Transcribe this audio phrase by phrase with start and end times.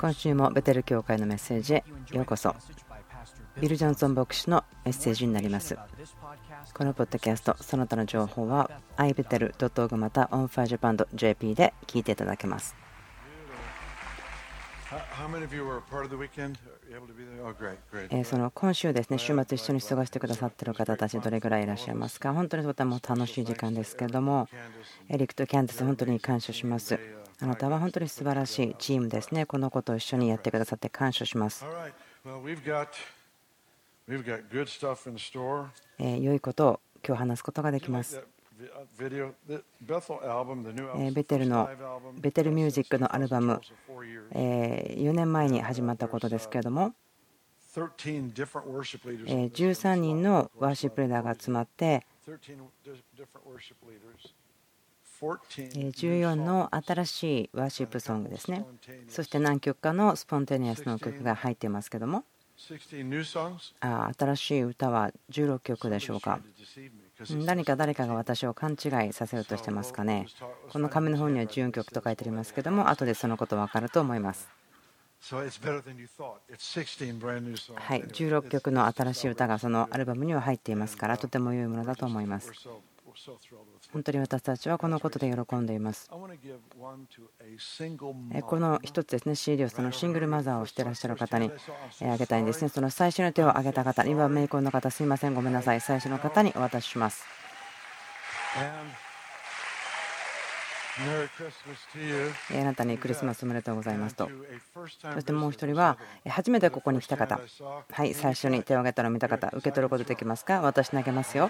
[0.00, 2.54] 今週もベテル教会のメッセージへようこそ。
[3.60, 5.76] ビル・ジョンソン牧師のメッセージになります。
[6.72, 12.76] このポッドキャストその他の情報は ibetel.org また onfirejapan.jp で聞いていただけます。
[18.24, 22.32] その今週ですね週末一緒に過ごしてくださっている方たちどれぐらいいらっしゃいますか？
[22.32, 24.48] 本当にとても楽しい時間ですけれども
[25.08, 27.00] エリックとキャンディス本当に感謝します
[27.44, 29.44] あなたは本当に素晴らしいチームですね。
[29.44, 31.66] このことを一緒にやってくださって感謝します。
[35.98, 38.24] 良いことを今日話すことができます。
[38.96, 39.10] ベ
[41.24, 41.68] テルの
[42.18, 43.60] ベテルミュージックのアルバム。
[44.32, 46.94] 4年前に始まったことですけれども。
[47.76, 52.06] 13人のワーシップレーダーが集まって
[55.32, 58.64] 14の新しいワーシップソングですね。
[59.08, 62.24] そして何曲かのスポンテニアスの曲が入っていますけども。
[63.80, 66.40] あ新しい歌は16曲でしょうか。
[67.44, 70.26] 何か誰かが私を勘違いさせようとしてますかね。
[70.70, 74.48] この紙の本には14曲と書いてありますけども後でそのこと分かると思います。
[77.74, 82.52] はい16曲の新しい歌がそのアルバムには入っていますからとても良いものだと思います
[83.94, 86.10] 本当に私たちはこのことで喜んでいます。
[86.10, 86.28] こ
[88.58, 91.50] の一つですね、CD をそのシングルマザーをしていらっしゃる方に
[92.02, 92.68] あげたいんですね。
[92.68, 97.24] その最初の手を挙げた方、2番目以降の方、すいません、ごめんなさい、最初の方にお渡しします。
[102.52, 104.28] あなたにクリスマスおめでとうございますと。
[104.72, 107.40] そしてもう一人は、初めてここに来た方、
[107.90, 110.60] はい、最初に手を挙げたのを見た方、受け取ることできますか？
[110.60, 111.48] 私投げますよ。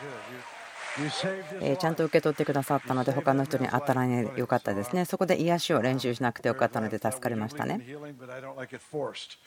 [1.61, 5.05] えちゃんと受け取ってくださったので他の人に当たらないでよかったですね。
[5.05, 7.81] そこで癒しを練習しなくてよかったので助かりましたね。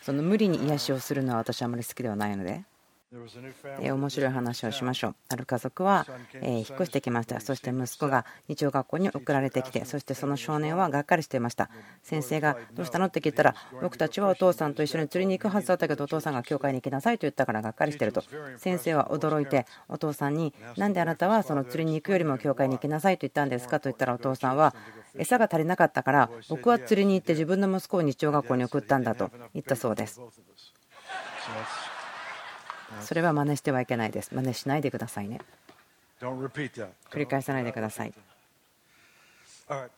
[0.01, 2.63] その無理に癒しをするのは私はあまり好きではないので。
[3.09, 5.15] 面白い話をしましょう。
[5.29, 6.05] ある家族は
[6.41, 7.39] 引っ越してきました。
[7.39, 11.69] そして息子が日曜学校に送られてきて、そしてその少年はがっかりしていました。
[12.03, 18.23] 先生がどうしたのって聞いたら、僕たちはお父さんと一緒に釣りに行くはずだったけど、お父さんが教会に行きなさいと言ったからがっかりしてると。
[18.57, 24.75] 先生は驚いて、お父さんに、なんであなたはその釣りに行くよりも教会に行きなさいと言ったんですかと言ったら、お父さんは、
[25.17, 30.19] 餌が足りなかったから、僕は釣りに行って自分の息子を日曜学校に送ったんだと言ったそうです。
[33.01, 34.33] それは真似してはいけないです。
[34.33, 35.39] 真似しないでくださいね。
[36.19, 38.13] 繰り返さないでください。
[39.69, 39.89] 今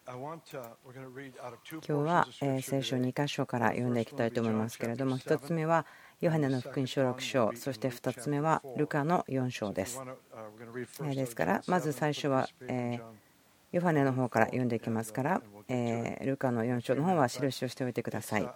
[1.81, 5.85] 日は聖書2箇所から読んでいきたいと思いますけれども1つ目は
[6.21, 10.01] ヨハネの福音書6章そして2つ目はルカの4章です
[11.13, 12.49] ですからまず最初は
[13.71, 18.49] ヨハネの方から読んでいきますからえルカの4章の方は印をしておいてください。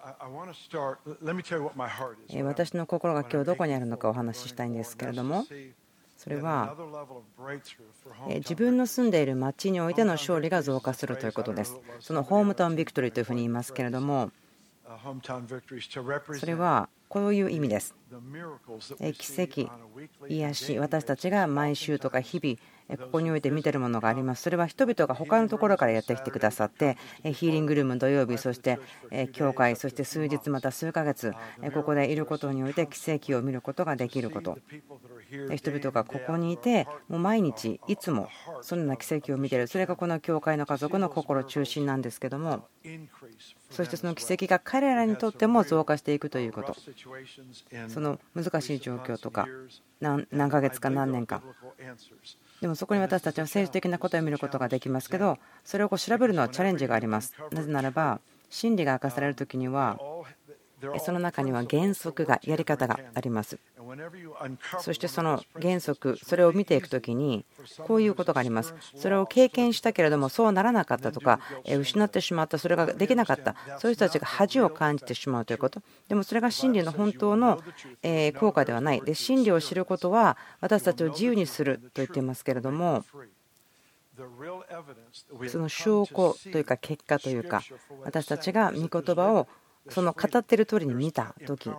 [2.44, 5.46] 私の心が今日どこにあるのかお話ししたいんですけれども、
[6.18, 6.75] それは
[8.28, 11.79] 自分の住んでいる町においての勝利が増加するということです。
[12.00, 14.31] そのホームタウンビクトリーというふうに言いますけれども、
[16.40, 17.94] それはこういう意味です。
[19.19, 19.69] 奇跡、
[20.28, 22.57] 癒し、私たちが毎週とか日々、
[22.98, 24.44] ここにおいて見てるものがあります。
[24.44, 28.80] それは人々が他のところからやってきてくださって、ヒーリングルーム土曜日、そして
[29.34, 31.34] 教会、そして数日、また数ヶ月、
[31.74, 34.58] ここでいることにおいて奇跡を見ることができること。
[35.56, 38.30] 人々がここにいて、もう毎日、いつも
[38.62, 42.68] そのような奇跡を見ている、それがこの教会の家族の心中心なんですけども、
[43.72, 46.76] そしてその奇跡が彼らにとっても増加していくということ、
[47.88, 49.48] その難しい状況とか、
[50.00, 51.42] 何ヶ月か何年か。
[52.63, 57.35] でもそこに私たちは政治的なことを見ることができますけどそれをこう調べるのはチャレンジがあります。
[57.51, 60.00] なぜならば真理が明かされる時には
[61.00, 63.60] その中には原則がやり方があります。
[64.80, 67.46] そしてその原則それを見ていく時に
[67.80, 68.74] こういうことがあります。
[68.96, 73.56] それを経験したけれどもそうならなかったとか失ってしまったそれができなかった。
[73.80, 75.82] そういう人たちが恥を感じてしまうということ。
[76.08, 77.62] でもそれが真理の本当の
[78.40, 79.02] 効果ではない。
[79.02, 83.03] で真理を知ることは私たちを自由にすると言っていますけれども
[85.47, 87.64] その証拠というか結果というか
[88.03, 89.47] 私たちが御言葉を
[89.90, 91.70] その語っている通りに見た時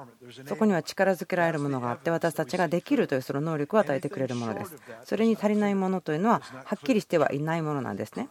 [0.47, 4.77] そこには力づけられるものがあって私たちができるというその能力を与えてくれるものです。
[5.05, 8.29] それに足りないものというのははっきりしてはいないものなんですね。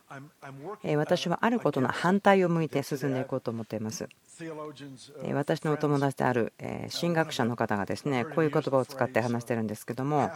[0.95, 4.07] 私はあることの反対を向いて進んでいこうと思っています。
[5.33, 6.53] 私のお友達である
[6.99, 10.31] 神学者の方がですねこういう言葉を使って話してるんですけども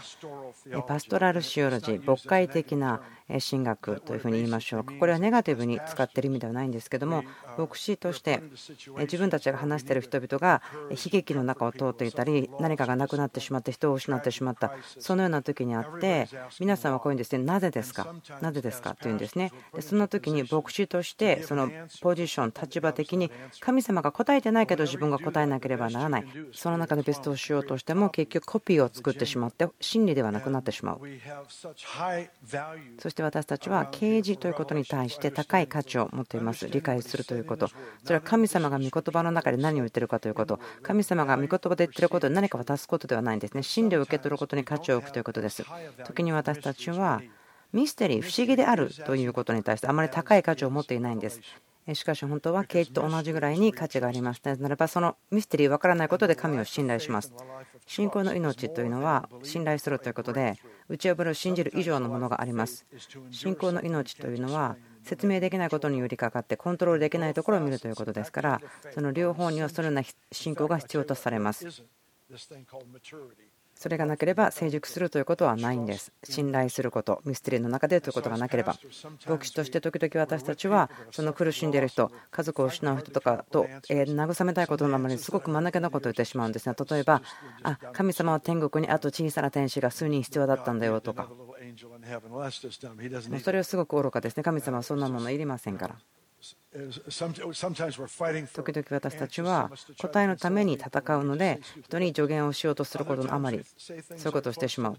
[0.88, 4.84] パストラルシオロジー牧会的な神学というふうに言いましょう。
[4.84, 7.24] かこれはネガティブに使っている意味ではないんですけども
[7.58, 8.42] 牧師として
[9.00, 16.28] 自分たちが話している人々が悲劇の中を通っていたり何かがなくなってしまって人を失ってしまったそのような時にあって
[16.60, 18.14] 皆さんはこういうんですねなぜですか？
[18.42, 18.96] なぜですか？
[18.96, 19.52] というんですね。
[19.76, 21.70] でその時に牧師としてその
[22.02, 26.26] ポジション立場的に神様が答えてないけど自分が答えなければならない。
[26.54, 31.00] その中でベストをしようとしても結局コピーを作ってしまって真理ではなくなってしまう。
[33.00, 36.68] そして私たちは啓示ということに対して高い価値を持っています。
[36.70, 37.68] 理解するということ。
[38.04, 40.60] それは神様が御言葉の中で何を言ってるかということ。
[40.84, 43.64] 神様が御言葉で言ってることで何か渡すことではないんですね。
[43.64, 45.66] 真理を受け取ることに価値を置くということです。
[46.06, 47.22] 時に私たちは
[47.74, 51.42] ミステリー不思議であるということに対してあまり高い価値を持っていないんです。
[51.96, 54.42] しかし本当は啓示と同じぐらいに価値があります。
[54.44, 57.34] なぜならばそのミステリー分からないことで神を信頼します。
[57.88, 62.86] 信仰の命というのは信頼するということで打ち破る信じる以上のものがあります。
[63.32, 68.62] 信仰の命というのは説明できないことによりかかってコントロールできないところを見るということですから
[68.94, 71.66] その両方にはそのような信仰が必要とされます。
[73.78, 76.12] それがなければ成熟するということはないんです。
[76.24, 78.76] 信頼すること、ミステリーの中でということがなければ、
[79.28, 87.22] 牧師として時々私たちは、その苦しんでいる人、家族を失う人とかと慰めたいことのままにすごく真ん中のことを言ってしまうんですが、例えば、
[87.62, 91.30] あ神様は天国にあと小さな天使が数人必要だったんだよとか、
[93.40, 94.44] それはすごく愚かですね。
[94.44, 95.96] 神様はそんなものいりませんから。
[96.72, 104.98] 時々私たちは答えのために戦うので人に助言をしようとすることのあまりそういうことをしてしまう。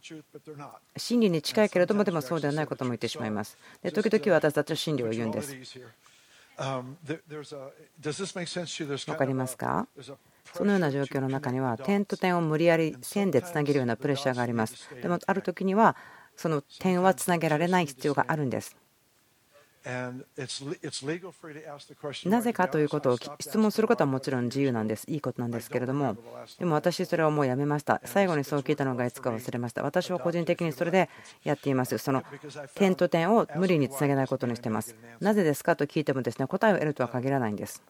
[0.97, 3.57] 真理に近いけれどもでもそうではないことも言ってしまいます。
[3.83, 5.57] で時々私たちは真理を言うんです。
[9.07, 9.87] 分かりますか？
[10.53, 14.89] そのような状況の中には点と点を無理やり線でつなげるようなプレッシャーがあります。
[15.01, 15.97] でもある時には
[16.37, 18.77] その点はつなげられない必要があるんです。
[22.27, 25.11] なぜかということを質問することはもちろん自由なんです。
[25.11, 26.17] いいことなんですけれども、
[26.59, 28.01] でも私、それはもうやめました。
[28.05, 29.83] 最後にそう聞いたのがいつか忘れました。
[29.83, 31.09] 私は個人的にそれで
[31.45, 31.99] やっています。
[31.99, 32.23] その
[32.75, 34.97] 点と点を無理につなげないことにしています。
[35.21, 37.83] なぜですかと聞いてもですね答えを得るとは限らないんです。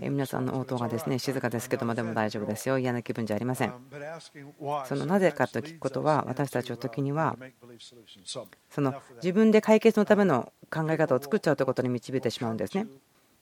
[0.00, 2.78] 皆さんの応答がですね静かですけどもでも大丈夫ですよ。
[2.78, 3.72] 嫌な気分じゃありません。
[4.86, 7.36] そのなぜかと聞くことは私たちは時には
[8.70, 12.86] その自分で解決のための考え方を作っちゃうということに導いてしまうんですね。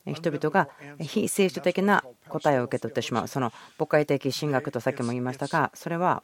[0.07, 0.69] 人々が
[1.01, 3.29] 非聖書的な答えを受け取ってしまう。
[3.29, 6.23] その母会的神学とさっきも言いましたがそれは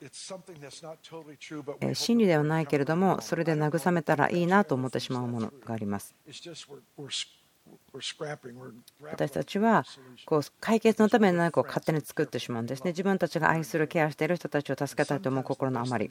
[1.95, 6.15] 真理ではないけれどもそれで慰めたらいいなと思ってしまうものがあります
[9.03, 9.85] 私たちは
[10.25, 12.91] こう解決のために何かを勝手に作ってしまうんですね。
[12.91, 16.11] 自分たちが愛する、ケアしている人たちを助けたいと思う心のあまり。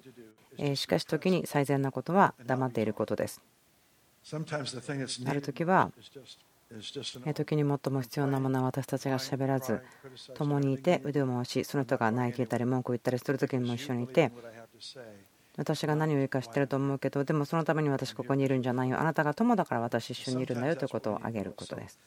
[0.75, 3.41] しかし時に最善なことは黙っていることです。
[5.25, 5.91] ある時は
[7.33, 9.81] 時に最も必要なものは私たちがしゃべらず
[10.35, 14.31] 共にいて腕を回しその人が泣いていたり文句を言ったりする時にも一緒にいて
[15.59, 18.97] 私が何を言うか知ってると思うけどでもそのために私ここにいるんじゃないよ。
[18.97, 21.99] あなたが友だから私一緒にいるんだよということを挙げることです。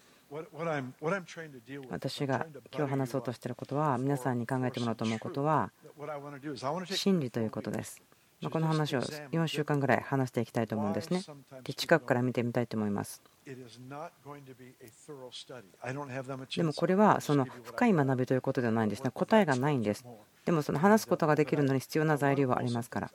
[1.91, 5.71] 私が今日話そうとしていることは皆さんに考えてもらおうと思うことは
[6.87, 8.01] 真理ということです。
[8.51, 11.23] この話を4週間ぐらい話していきたいと思うんですね。
[11.63, 13.23] で近くから見てみたいと思います。
[16.56, 20.05] でもこれはその深い学びということではないんですね答えがないんです
[20.44, 23.11] でもその話すことができるのに必要な材料はありますから。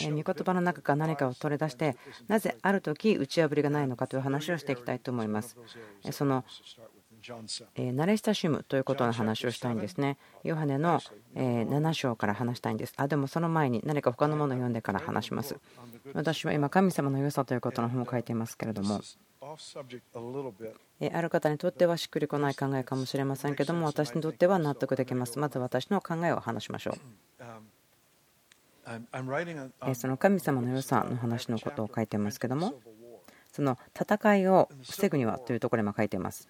[0.00, 5.56] 御言葉の中から何かを取り出してなぜある時打ち破りがないのかという話をしていきたいと思います。
[6.10, 6.44] その
[7.24, 10.18] 慣れ親しむということの話をしたいんですね。
[10.42, 11.00] ヨハネの
[11.34, 12.92] 7章から話したいんです。
[12.96, 15.56] あでもその前に何か他のものを読んでから話します。
[16.12, 19.00] 私は今、神様の良さということの本を書いていますけれども、
[21.12, 25.38] ある方にとってはしっくりこない考えかもしれませんけども、私にとっては納得できます。
[25.38, 26.94] まず私の考えを話しましょう。
[29.94, 32.74] その神様の良さの話のことを書いてますけども、
[33.50, 36.48] その戦いを防ぐにはというところにも書いています。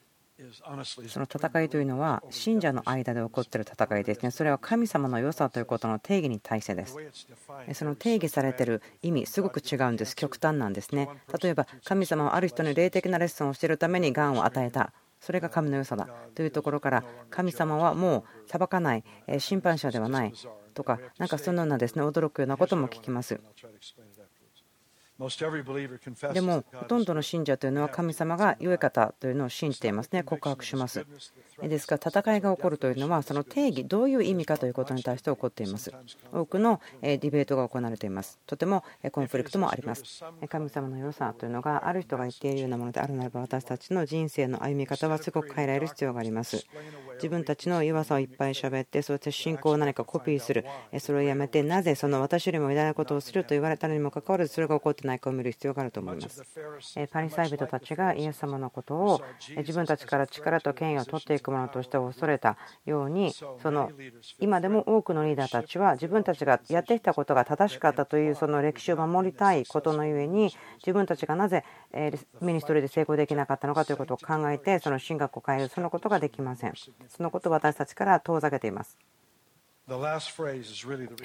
[1.08, 4.30] その戦いというのは信者の間で起こっている戦いですね。
[4.32, 6.96] それは神様の良さということの定義に対してです。
[7.74, 10.16] その定義されている意味、すごく違うんです。
[10.16, 11.08] 極端なんですね。
[11.40, 14.92] 例えば、神様はある人に霊的なレッスンをしているためにがんを与えた。
[15.20, 19.04] それが神の良さだというところから神様はもう裁かない
[19.38, 20.34] 審判者ではない
[20.74, 23.40] とかなんかそのようなですね驚くようなことも聞きます
[26.32, 30.24] でもほとんどの信者というのは神様が良い方というのを信じていますね。
[30.24, 31.06] 告白します。
[31.62, 35.92] ですから戦いが起こるというのはその定義どういう意味かということに対して起こっています。
[36.32, 38.40] 多くのディベートが行われています。
[38.44, 40.24] とてもコンフリクトもあります。
[40.48, 46.66] 神様の良さというのがある人が言っているようなものであるならば私たちの人生の歩み方はすごく変えられる必要があります。
[47.16, 50.64] 自分たちの弱さをいっぱい喋ってそして信仰を何かコピーする。
[50.98, 56.42] それをやめてなぜその私よりも偉大なことをすると言われたのにもかかわらずそれが起こってないかを見る必要があると思います。
[57.12, 59.22] パリサイ人たちがイエス様のことを
[59.56, 63.90] 自分たちから力と権威を取っていくものとして恐れたようにその
[64.38, 71.64] 今でも多くのリーダーたちは自分たちがやってきたことが正しかったというその歴史を守りたいことのゆえに自分たちがなぜ
[72.40, 76.74] ミニストリーで成功できなかったのかということを考えてその神学を変えるそのことができません。
[77.08, 78.98] そのことを私たちから遠ざけています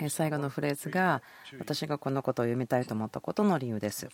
[0.09, 1.21] 最後のフレーズが
[1.59, 4.09] 私がこのことを読みたいと思ったことの理由です。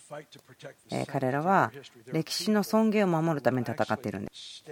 [1.07, 1.71] 彼らは
[2.11, 4.63] 歴史の尊厳を守るために戦っているんです。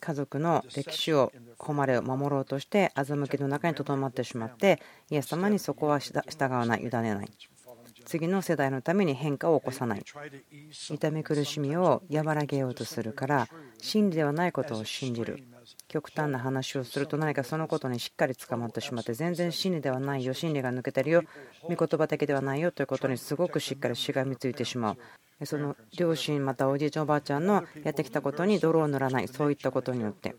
[0.00, 4.80] 家族の歴史を誉れを守ろうとして欺きの中にとどまってしまって
[5.10, 6.22] イエス様にそこは従
[6.54, 7.28] わない、委ねない。
[8.04, 10.04] 次の世代のために変化を起こさない
[10.90, 15.44] 痛み苦しみを和らげようとするから真理ではないことを信じる
[15.96, 21.22] 極端な話をすると何かそのことにしっかり捕まってしまって全然真理ではないよ真理が抜けてるよ。
[21.62, 24.90] 御言葉的ではないよということにすごくしっかりしがみついてしま
[25.40, 25.46] う。
[25.46, 29.28] その両親またおじいちゃんおばあちゃんのやってきたことに泥を塗らない。
[29.28, 30.36] そういったことによって。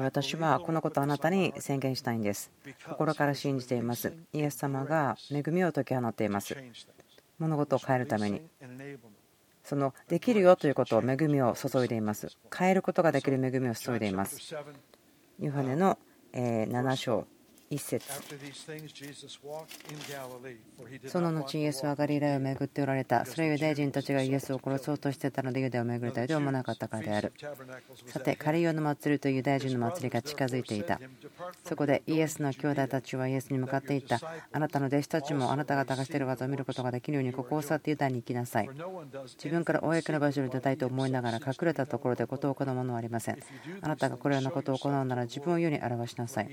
[0.00, 2.50] 私はこのことをあなたに宣言したいんです。
[2.88, 4.12] 心から信じています。
[4.32, 6.56] イエス様が恵みを解き放っています。
[7.38, 8.42] 物事を変えるために
[9.68, 12.28] そのできるよということを恵みを注いでいます。
[12.56, 14.54] 変えることができる恵みを注いでいます。
[15.38, 15.98] ヨハネの
[16.32, 17.26] 7章
[17.70, 18.06] 1節。
[21.08, 23.24] その後イエスはガリラを巡っておられた。
[23.24, 26.24] それはユダヤ人たちがイエスを殺そうとしてたのでユダヤを巡りた。
[26.24, 27.32] いと思わなかったからである。
[28.06, 31.00] さてカリオの祭りとユダヤ人の祭りが近づいていた。
[31.64, 34.20] そこでイエスの兄弟たちはイエスに向かっていった。
[34.52, 38.70] あなたの弟子たちもあなた方がしている技を見ることができるようにここを去ってユダヤに行きなさい
[39.36, 43.38] 自分から公の場所に出たいと思いながら隠れたところで事を行うものはありません。
[43.80, 46.48] あなたがこれらのことを行うなら自分を世に表しなさい。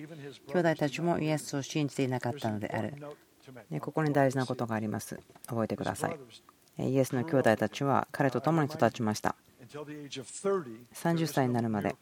[0.51, 2.93] 兄弟たちもイエスを信じていなかったのである。
[3.79, 5.19] ここに大事なことがあります。
[5.47, 6.19] 覚えてください。
[6.89, 9.35] イエスの兄弟たちは彼と共に育ちました。
[9.67, 11.95] 30歳になるまで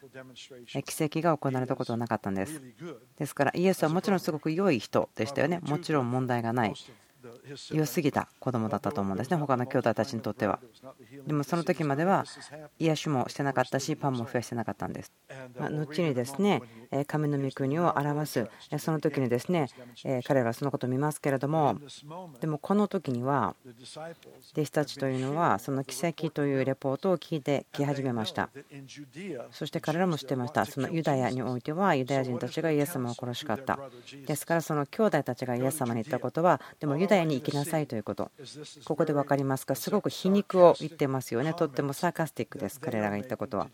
[0.86, 2.62] 奇跡が行われたことはなかったんです。
[3.18, 5.60] ですからイエスはもちろんすごく良い人でしたよね。
[5.64, 6.74] もちろん問題がない。
[7.72, 10.60] 良すぎた子供だったと思うんですね、他の兄弟たちにとっては。
[11.26, 12.26] でもその時までは
[12.80, 15.12] 癒しもしてなかったし、パンも増やしてなかったんです。
[15.60, 16.62] ま後にですね
[17.08, 19.68] 神の御国を表す、その時にですね
[20.26, 21.78] 彼らはそのことを見ますけれども、
[22.40, 23.56] でもこの時には、
[24.54, 28.50] 弟子たちというのは、その奇跡というレポートを聞いてき始めました。
[29.52, 33.80] そして彼らも知ってました、そのユダヤにおいては、ユダヤ人たちがイエス様を殺しかった。
[34.26, 38.32] ですから、その兄弟たちがイエス様に言ったことは、でもユダヤに行きなさいということ。
[38.86, 41.54] ここで分かりますか、すごく皮肉を言ってますよね。
[41.54, 43.70] とってもサーカスティックです、彼らが言ったことは。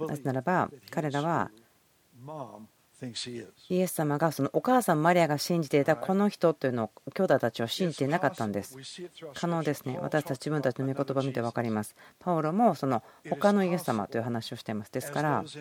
[0.00, 1.50] なぜならば、彼らは
[3.68, 8.76] イエス様がそのお母さんマリアが信じていたこの人というのを兄弟たちは信じていなかったんです。
[9.34, 9.96] 可能ですね。
[10.02, 11.94] 私たち自分たちの御言葉を見て分かります。
[12.18, 14.90] パオロもその他のイエス様という話をしています。
[14.90, 15.52] ですから、あり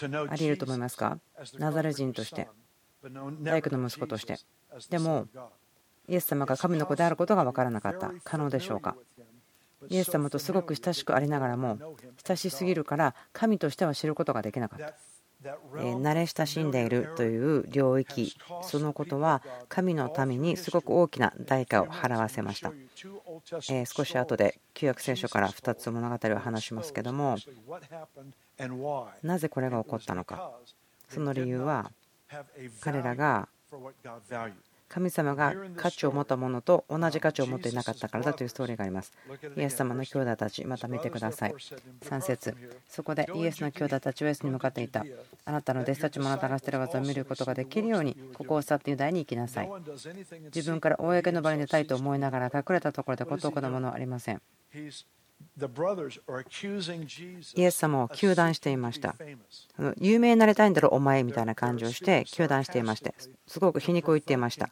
[0.00, 1.20] 得ると思いますか？
[1.58, 2.48] ナザレ人として、
[3.42, 4.36] 大工の息子として。
[4.90, 5.26] でも、
[6.08, 8.12] イエス様が神の子であることが分からなかった。
[8.24, 8.96] 可能でしょうか？
[9.88, 11.78] イエス様とすごく親しくありながらも
[12.26, 14.94] 親しすぎるから神としては知ることができなかった。
[15.72, 22.72] 慣れ親しんでいるという領域そのことは神のためにすごく大きな代価を払わせました。
[23.86, 27.36] 少し後で旧約聖書から2つ物語を話しますけども
[29.22, 30.50] なぜこれが起こったのか。
[31.08, 31.92] その理由は
[32.80, 33.48] 彼らが
[34.88, 39.12] 神様が価値を持ったものと同じ価値を持っていなかったからだというストーリーがあります。
[39.56, 41.52] イエス様の兄弟たち、また見てください。
[41.52, 42.54] 3節
[42.88, 45.04] そこでイエスの兄弟たちはイエスに向かっていた。
[45.44, 49.70] あなたの弟子たちもあなたがしている技を見ることができるように、ここを去ってユダヤに行きなさい。
[50.54, 54.40] 自分から公の場に出たいと思いながら隠れたところで事を行うものはありません。
[57.56, 59.16] イエス様を糾弾していました。
[60.00, 63.14] 有名になりたいんだろ、お前みたいな感じをして糾弾していまして、
[63.46, 64.70] すごく皮肉を言っていました。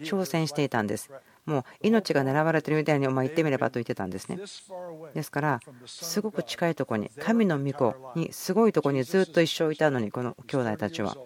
[0.00, 1.10] 挑戦していたんです。
[1.46, 4.38] もう命が狙われているみたいにお前言ってみればと言ってたんですね。
[5.14, 11.16] ですから、すごく近いところに、神の御子にすごいところにずっと一生いたのに、この兄弟たちは。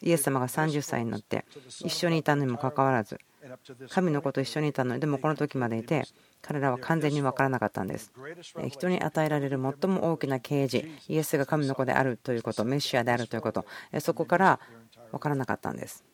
[0.00, 1.44] イエス様が30歳になって
[1.84, 3.18] 一緒にいたのにもかかわらず
[3.88, 6.04] 神の子と一緒にいたのにでもこの時までいて
[6.42, 8.12] 彼らは完全に分からなかったんです。
[8.68, 13.64] 人に与えられる最も大きな啓示イエスが神の子であるということメシアであるということ
[14.00, 14.60] そこから
[15.10, 16.04] 分からなかったんです。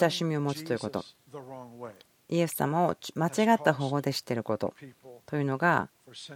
[0.00, 1.04] 親しみを持つということ
[2.28, 4.74] イエス様を間違った方法で知っていること。
[5.26, 5.88] というのが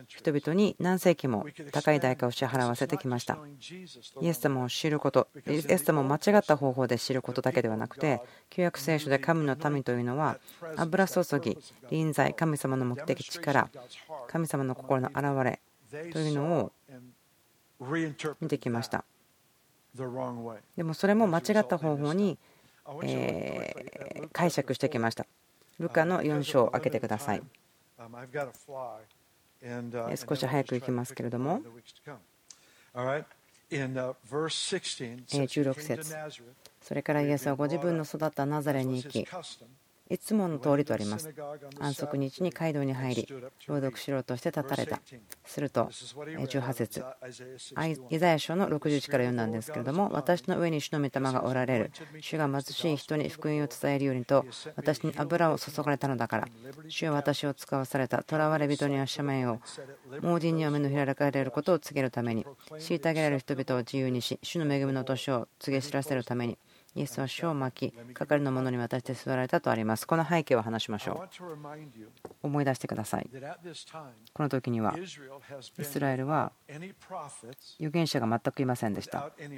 [0.06, 3.38] 人々に何世紀も高い代価を支払わせてきました。
[4.20, 10.38] イエス様を知ることイエス様を間違った方法で知ることだけではなくて旧約聖書で神の民というのは
[10.76, 11.58] 油注ぎ
[11.90, 13.70] 臨在神様の目的力
[14.26, 15.60] 神様の心の表れ
[16.12, 16.72] というのを
[18.40, 19.04] 見てきました。
[20.76, 22.38] でもそれも間違った方法に
[24.32, 25.26] 解釈してきました。
[25.78, 27.42] ルカの4章を開けてください。
[30.16, 31.60] 少し早くいきますけれども
[35.30, 36.16] 16節
[36.80, 39.26] それからイエスはご自分の育ったナザレに行き
[40.10, 41.32] いつもの通りとあります。
[41.78, 43.28] 安息日に街道に入り、
[43.66, 45.00] 朗読しろとして立たれた。
[45.44, 47.04] すると、18節
[48.10, 51.92] イザヤ書の61から読んだんですけれども、私の上に主の御霊がおられる。
[52.20, 54.44] 主が貧しい人に福音を伝えるようにと、
[54.76, 56.48] 私に油を注がれたのだから。
[56.88, 58.24] 主は私を使わされた。
[58.28, 59.60] 囚われ人には斜面を、
[60.22, 66.58] 盲人には目の開かれることを告げるために、虐げられる人々を自由にし、主の恵みの年を告げ知らせるために、
[66.94, 70.06] イエスは書を巻き、係の者に渡して座られたとあります。
[70.06, 72.28] この背景を話しましょう。
[72.42, 73.30] 思い出してください。
[74.32, 74.96] この時には、
[75.78, 76.52] イスラエルは
[77.78, 79.30] 預言者が全くいませんでした。
[79.38, 79.48] 栄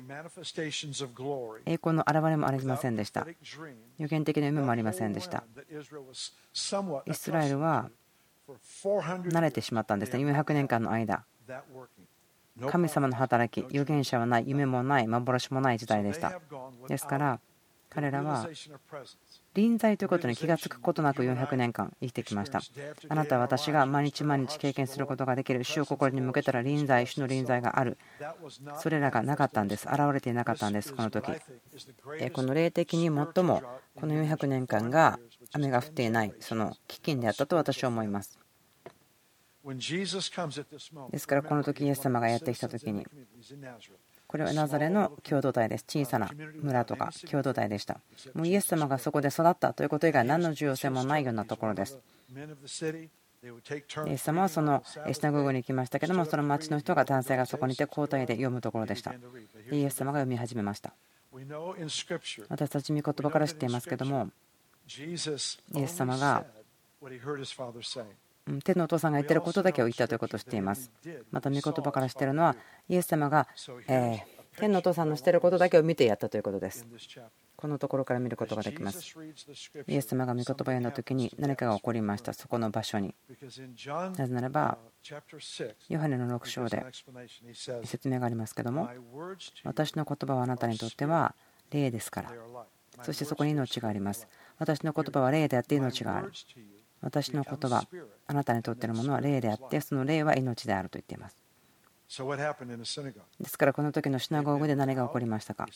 [1.77, 3.27] 光の現れもありませんでした。
[3.99, 5.45] 予言的な夢もありませんでした。
[7.07, 7.91] イスラエルは
[8.69, 11.25] 慣れてしまったんですね、400年間の間。
[12.69, 16.41] 神様の働き、預言者はない、夢もない、幻もない時代でした。
[16.89, 17.41] ですから、
[17.91, 18.49] 彼らは
[19.53, 22.61] 臨在ということに気が付くことなく400年間生きてきました。
[23.09, 27.99] あなたは私が毎日毎日経験することができる主を心に向けたら臨在、主の臨在がある。
[28.79, 29.89] それらがなかったんです。
[29.89, 31.33] 現れていなかったんです、この時。
[32.33, 33.63] この霊的に最も
[33.97, 35.19] この400年間が
[35.53, 38.39] 雨が降っていない、その飢饉であったと私は思います。
[41.11, 43.07] ですからこの時イエス様がやってきた時に
[44.27, 46.31] これはナザレの共同体です小さな
[46.63, 48.01] 村とか共同体でした
[48.35, 51.99] もうイエス様がそこで育ったということ以外何の重要性もないようなところです
[54.07, 59.15] イエス様はそのシナゴグに行きましたけどもその町の人が男性がそこにいて交代で読むところでした
[59.73, 60.93] イエス様が読み始めました
[62.49, 64.29] 私たち御言葉から知っていますけども
[64.99, 65.13] イ
[65.83, 66.45] エス様が
[68.59, 70.91] 天のお父さんが言ってることだけを言ったということを知っています。
[71.31, 72.57] また、御言葉からしているのは、
[72.89, 73.47] イエス様が、
[73.89, 74.21] え
[74.57, 76.87] 天のお父さんのしていることだけを見てやったということです。
[77.57, 79.15] このところから見ることができます。
[79.87, 83.15] イエス様が御言葉を読んだ時に何かが起こりました、そこの場所に。
[84.17, 84.79] なぜならば、
[85.89, 86.85] ヨハネの6章で
[87.85, 88.89] 説明がありますけども、
[89.65, 91.35] 私の言葉はあなたにとっては
[91.71, 92.33] 霊ですから、
[93.03, 94.27] そしてそこに命があります。
[94.59, 96.33] 私の言葉は霊であって命がある。
[97.01, 97.87] 私の言葉、
[98.27, 101.37] あなたにとってのものは霊であって、その霊は命であると言っています。
[103.39, 105.69] ですからこの時のシナゴーグで何が起こりましたか？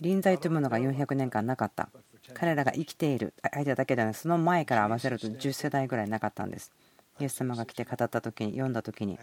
[0.00, 1.88] 臨在というものが400年間なかった。
[2.34, 6.72] 彼らが生きている間だけではなくその前から合わせると10世代ぐらいなかったんです。
[7.20, 9.16] イエス様が来て語った時に読んだ時に。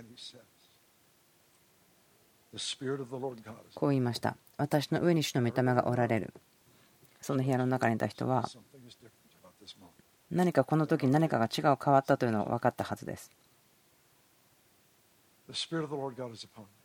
[3.75, 4.37] こう言いました。
[4.55, 6.33] 私の上に主の御霊がおられる。
[7.19, 8.47] その部屋の中にいた人は
[10.33, 13.31] 何かこの時に何かが違う変わったというのが分かったはずです。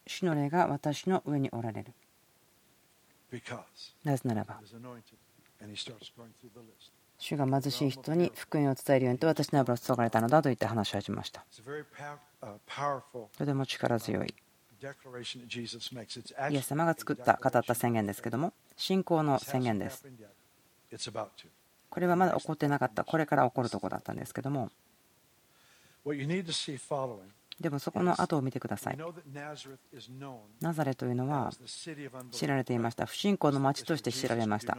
[0.07, 1.95] 主の霊が私の上におられる。
[4.05, 4.61] なぜならば、
[7.19, 11.45] 主が貧しい人に福音を伝えるようにと私の油を注がれたのだと言って話し始めました。
[13.37, 14.35] とても力強い。
[14.81, 20.07] イエス様が作った、語った宣言ですけども、信仰の宣言です。
[21.91, 23.05] これはまだ起こってなかった。
[23.05, 24.71] これから起こるところだったんですけども。
[27.61, 28.99] でもそこの後を見てください。
[30.61, 31.51] ナザレというのは
[32.31, 33.07] 知られていました。
[33.07, 34.79] 不信仰の町として知られました。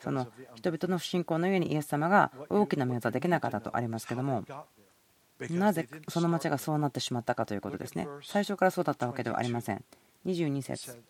[0.00, 4.44] その人々の不信仰のゆえにイエス様が大きな目はできなかったとありますけども
[5.50, 8.08] なぜその町がそうなってしまったかということですね。
[8.22, 9.84] 最初からそうだったわけではありません。
[10.24, 11.02] 22節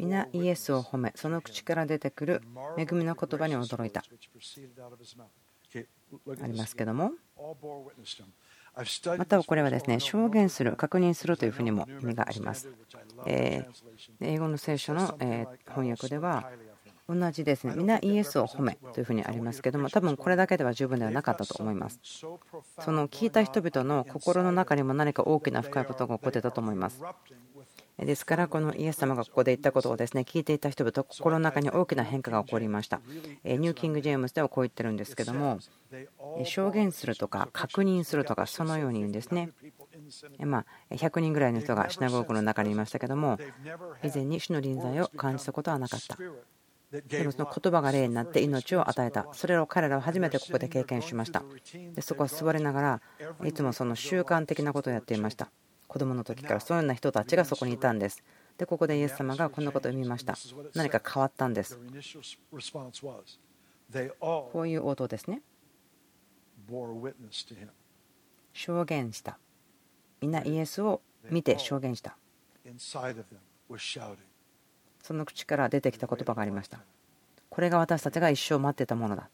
[0.00, 2.42] 皆イエスを褒めその口から出てくる
[2.78, 4.02] 恵みの言葉に驚いた
[6.42, 7.12] ありますけども
[9.18, 12.70] またこれはですね証言する確認するというふうにも意味があります、
[13.26, 13.66] え
[14.20, 16.50] 英語の聖書のえ翻訳では
[17.10, 21.98] 同じですね、皆イエスを褒めというふうにありますけども、多分これだけでは十分ではなかったと思います。
[22.78, 27.02] その聞いた人々の心の中にも何か大きな深いことが起こってたと思います。
[28.06, 33.00] ですから、このイエス様がここで言ったことをですね聞いていた人々、心の中に大きな変化が起こりました。
[33.44, 35.58] ニューキング・ジェームズではこう言ってるんですけども、
[36.44, 39.50] 証言するとか確認するとか、そのように言うんですね。
[40.38, 43.38] まあ、100人ぐらいの人がシナゴーグの中にいましたけども、
[44.02, 46.16] 以前に主の臨在を感じたことはなかった。
[46.90, 49.28] でもその言葉が霊になって命を与えた。
[49.32, 51.44] それを彼らは初めてここで経験しました。
[51.94, 53.00] でそこは座りながら、
[53.44, 55.50] いつもその習慣的なことをやっていました。
[55.90, 58.22] 子供の時からそういうような人たちがそこにいたんです。
[58.56, 60.36] で、ここでイエス様がこんなことを見ました。
[60.76, 61.76] 何か変わったんです。
[64.20, 65.42] こういう応答ですね。
[68.52, 69.40] 証言した。
[70.20, 72.16] みんなイエスを見て証言した。
[75.02, 76.78] その口から出てきた言葉がありました。
[77.48, 79.28] これが私たちが一生待ってたものだ。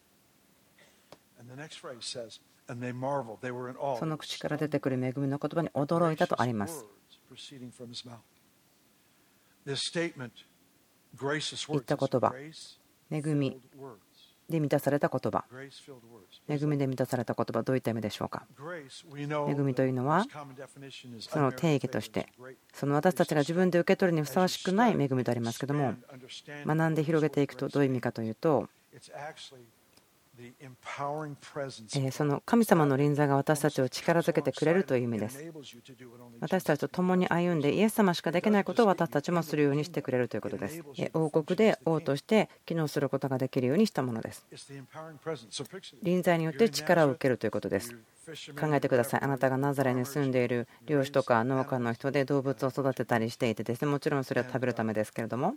[2.68, 2.74] そ
[4.07, 6.85] の口から出てくる恵みの言葉に驚いたとあります。
[9.66, 9.76] 言
[11.79, 12.35] った言葉、
[13.11, 13.61] 恵み
[14.48, 15.44] で満たされた言葉、
[16.48, 18.46] 恵みで満たされた言葉、どういった意味でしょうか？
[19.48, 20.24] 恵みというのは、
[21.20, 22.29] その定義として、
[22.72, 25.94] その私たちが自分で受け取るにふさわしくない恵みでありますけども、
[26.64, 28.68] 学んで広げていくとどういう意味かというと、
[32.11, 35.53] その神様の臨在が私たちを力づけてくれるという意味です。
[36.40, 40.83] 私たちと共に歩んでイエス様しかできないことを私たちもするようにしてくれるということです。
[41.14, 44.46] 王国で王として機能することができるようにしたものです。
[46.03, 47.96] 臨在によって力を受けるということです。
[48.59, 49.20] 考えてください。
[49.22, 55.55] あなたがナザレに住んでいる漁師とか農家の人で動物を育てたりしていてですねもちろんそれは食べるためですけれども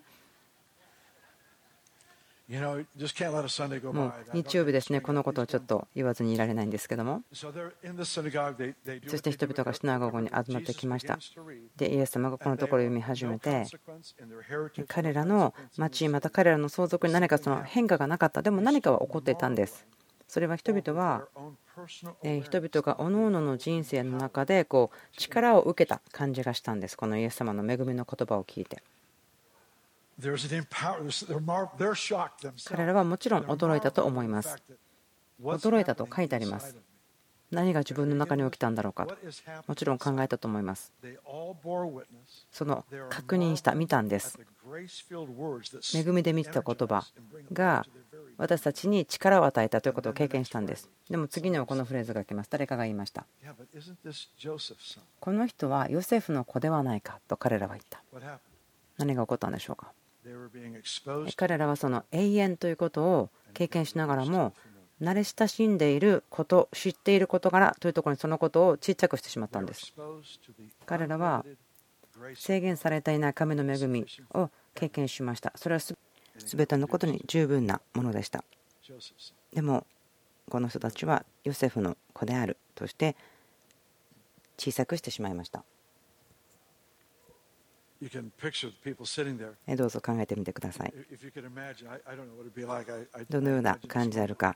[2.50, 11.20] もう日曜日ですね、このことをちょっと言わずにいられないんですけども、そして人々がシナゴゴに集まってきました。
[11.78, 13.66] で、イエス様がこのところを読み始めて、
[14.88, 19.86] 彼らの町、また彼らの相続に何かその変化がなかった、でも何かは起こっていたんです。
[20.28, 21.28] それは人々は、
[21.86, 28.82] 人々が各々の人生の中でこう力を受けた感じがしたんです、このイエス様の恵みの言葉を聞いて。
[32.66, 34.56] 彼らはもちろん驚いたと思います。
[35.42, 36.76] 驚いたと書いてあります。
[37.52, 39.18] 何が自分の中に起きたんだろうかと、
[39.66, 40.94] もちろん考えたと思います。
[42.52, 44.38] その確認した、見たんです。
[45.96, 47.04] 恵みで満ちた言葉
[47.52, 47.86] が
[48.38, 50.90] 私たちに力を与えたということを経験したんです。
[51.10, 52.50] でも次にはこのフレーズが来ます。
[52.52, 53.26] 誰かが言いました。
[55.20, 58.04] この人はヨセフの子ではないかと彼らは言った。
[58.98, 59.92] 何が起こったんでしょうか？
[61.36, 64.54] 彼らはその永遠ということを経験しながらも
[65.02, 69.94] 慣れ親しんでいること知っている事柄というところにそのことをちっちゃくしてしまったんです。
[70.86, 71.46] 彼らは
[72.36, 75.54] 制限されていない神の恵みを経験しました。
[75.56, 75.82] それは
[76.38, 78.44] 全てのことに十分なものでした。
[79.54, 79.86] でも
[80.50, 83.16] この人たちはヨセフの子であるとして
[84.58, 85.64] 小さくしてしまいました
[89.76, 90.94] どうぞ考えてみてください。
[93.30, 94.56] どのような感じであるか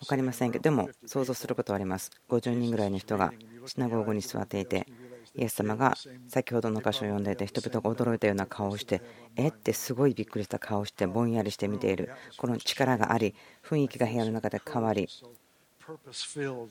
[0.00, 2.10] 分かりませんけど、でも想像することはあります。
[2.28, 3.32] 50人ぐらいの人が
[3.66, 4.86] シナゴーグに座っていて、
[5.34, 5.94] イエス様が
[6.28, 9.02] 先ほどの箇所を読んでいて、人々が驚いたような顔をして、
[9.36, 15.08] えってすごいびっくりした顔をして、ぼんやりして見ている、この力があり、雰囲気が部屋の中で変わり、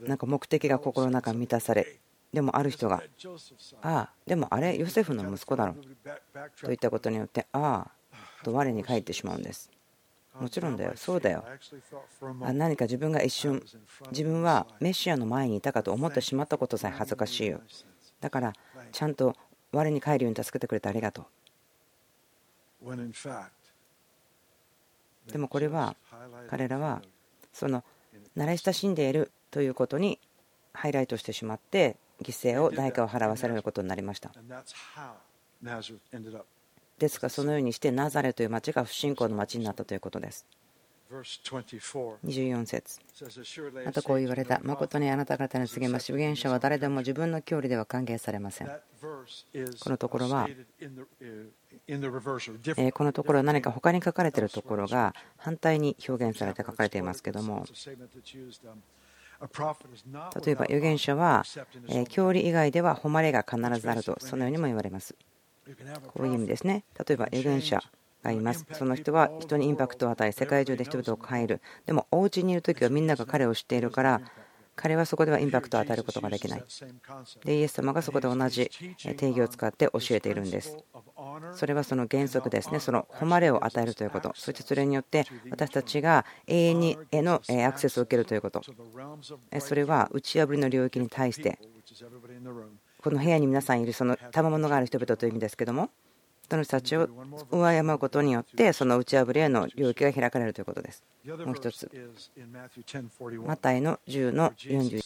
[0.08, 2.00] なんか目的が心の中に満たされ、
[2.36, 3.02] でもある人が、
[3.82, 5.76] ああ、でもあれ、ヨセフの息子だろ
[6.62, 9.72] といったことによって、ああ、と我に返ってしまうんです。
[10.38, 11.46] もちろんだよ、そうだよ。
[12.52, 13.64] 何か自分が一瞬、
[14.12, 17.62] 自分はメシアの前にいたかと思ってしまったことさえ恥ずかしいよ。
[18.20, 18.54] だから、
[18.92, 19.34] ちゃんと
[19.72, 21.26] 我に帰るように助けてくれてありがと
[22.82, 22.92] う。
[25.32, 25.96] でもこれは、
[26.50, 27.02] 彼らは、
[27.54, 27.86] その
[28.36, 30.20] 慣れ親しんでいるということに
[30.74, 34.32] ハイライトしてしまって、犠牲を代価を払わされることになりました。
[36.98, 40.46] ですがそのようにしてナザレという町が不信仰の町になったということです。
[42.26, 43.00] 24節。
[43.86, 44.60] またこう言われた。
[44.64, 48.68] 誠にあなた方に告げます預言者は誰でも自分の距離では歓迎されません。
[48.68, 50.50] このところは
[52.94, 57.66] このところは何か他に書かれているところが反対に表現されて書かれていますけども
[59.42, 61.44] 例えば預言者は
[62.10, 65.16] 教理以外では誉れが必ずあるとそのようにも言われます。
[66.08, 66.84] こういう意味ですね。
[67.08, 67.82] 例えば預言者
[68.24, 68.66] がいます。
[68.74, 71.62] その人は人にインパクトを与え世界中で人々を変える。
[71.86, 74.22] でもお家にいる時はみんなが彼を知っているから
[74.76, 76.64] 彼はそこではインパクトを与えることができない。
[77.44, 78.70] でイエス様がそこで同じ
[79.18, 80.78] 定義を使って教えているんです。
[81.54, 82.80] それはその原則ですね。
[82.80, 84.32] その誉れを与えるということ。
[84.36, 88.62] そしてそれによって私たちが永遠にへのアクセスを受けるということ。
[89.60, 91.60] それは打ち破りの領域に対して
[93.02, 95.90] この部屋に皆さんいるその賜物がある人々という意味ですけども
[96.48, 97.08] その人たちを
[97.52, 101.04] 敬うことによってその打ち破りへの領域が開かれるということです。
[101.26, 101.90] もう一つ。
[103.46, 105.02] マタイの10の40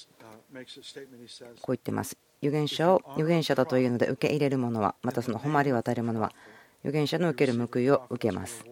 [1.62, 2.18] こう言ってます。
[2.42, 6.32] 預言者を預言者だというので受け入れる者はまたその誉れを与える者は
[6.82, 8.66] 預言者の受ける報いを受けます。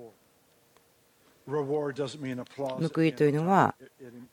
[1.48, 3.76] 報いというのは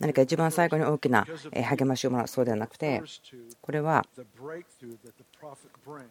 [0.00, 3.03] 何か一番最後に大きな励ましをもらうそうではなくて
[3.61, 4.05] これは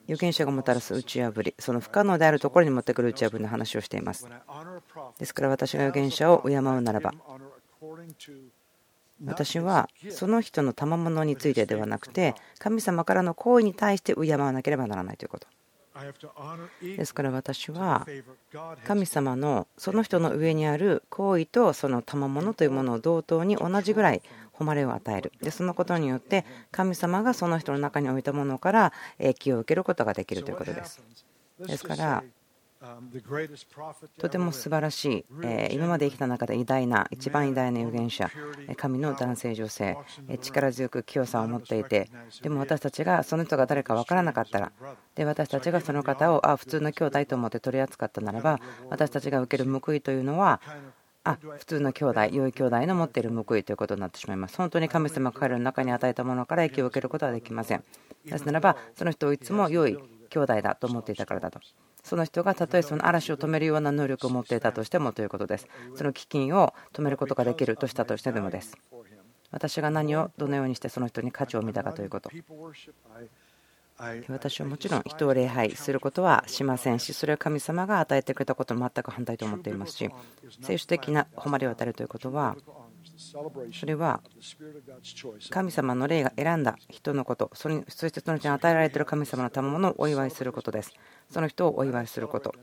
[0.08, 4.28] 預言者がもたらす打ち破りその不可能であるところに持ってくる打ち破りの話をしています。
[5.20, 7.14] ですから私が預言者を敬うならば
[9.26, 15.48] 私はその人の賜物についてではなくて神様からの行為に対して敬わなければならないということ
[16.82, 18.08] ですから私は
[18.86, 24.22] 神様のその人の上にある行為とその賜物というものを同等に同じぐらい
[24.54, 25.32] 誉れを与える。
[25.42, 31.02] でそのことによって神様がその人の中に置いたものから影響を受けることができるということです。
[31.60, 32.24] ですから
[34.20, 35.26] とても素晴らしい、
[35.72, 38.30] 今まで生きた中で偉大な、一番偉大な預言者、
[38.76, 39.98] 神の男性、女性、
[40.42, 42.10] 力強く清さを持っていて、
[42.42, 44.72] でも私たちがその人が誰か分からなかったら、
[45.16, 50.60] で私たちがその方をあ普通の兄弟と思って取り扱ったならば、私たちが受ける報いというのは、
[51.24, 54.58] あ普通の兄弟、良い兄弟の持っている報いということになってしまいます。
[54.58, 57.84] 本当に神様が彼らの中に与えたものから影響を受けることはできません。
[58.26, 59.98] なぜならば、その人をいつも良い
[60.34, 61.60] 兄弟だと思っていたからだと。
[62.04, 65.68] その人がたとえその嵐を止めるような能力を持っていたとしてもということです。
[65.96, 68.78] その飢饉を止めることができるとしたとしてでもです。
[69.52, 72.32] 私が何をどのようにしてその人に価値を見たかということ。
[74.28, 80.10] 私はもちろん人を礼拝することはしませんしそれは神様が与えてくれたことも全く反対と思っていますし
[80.62, 82.58] 聖書的な誉れを与えるということは
[83.18, 84.22] それは
[85.50, 90.94] 神様の霊が選んだ人のことそれそしてその人に与えられている神様の賜物をお祝いすることです。
[91.30, 92.54] その人をお祝いすること。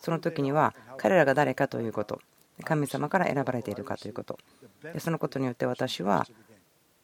[0.00, 2.20] その時には彼らが誰かということ。
[2.64, 4.38] 神様から選ばれているかということ。
[4.98, 6.26] そのことによって私は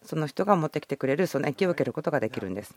[0.05, 2.75] その人が持ってきてくれるその影響を受けることができるんです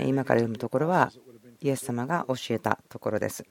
[0.00, 1.10] 今から読むところは
[1.60, 3.44] イエス様が教えたところです。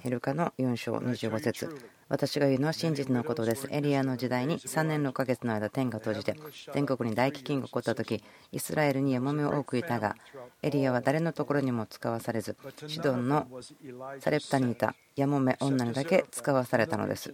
[0.00, 1.68] ヘルカの4章25節
[2.08, 3.68] 私が言うのは真実のことです。
[3.70, 6.36] エリアの時代に3年6ヶ月の間天が閉じて
[6.72, 10.16] 全国に大飢饉が起こった時イスラエルにヤモメを多くいたが
[10.62, 13.46] エリアは誰のところにも使わされずシドンの
[14.20, 17.32] サレプタにいたヤモメ女にだけ使わされたのです。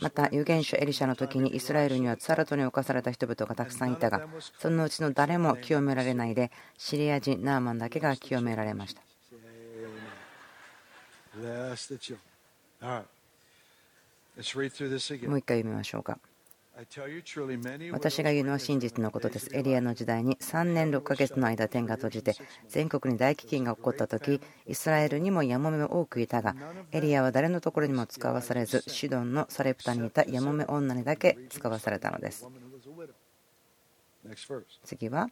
[0.00, 4.26] また預言者エリシャの時にイスラエルにはツァラトに侵された人々がたくさんいたが
[4.58, 9.02] そのうちの誰も清められないでシリア人ナーマンだけが清められました。
[15.28, 16.18] もう一回読みましょうか
[17.92, 19.48] 私が言うのは真実のことです。
[19.54, 22.34] エリアの時代に3年6ヶ月の間天が閉じて
[22.68, 26.54] 全国に大飢饉が起こった時イスラエルにもヤモメも多くいたが
[26.92, 32.46] エリアは誰のところにも使わされずシドンのサレプタにいたヤモメ女にだけ使わされたのです。
[34.84, 35.30] 次は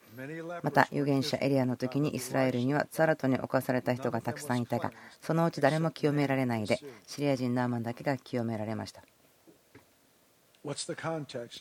[0.62, 9.02] また預言者エリアの時にイスラエルにはツァラトに侵された人がたくさんいたがそのうち誰も清められないでシリア人ナーマンだけが清められました。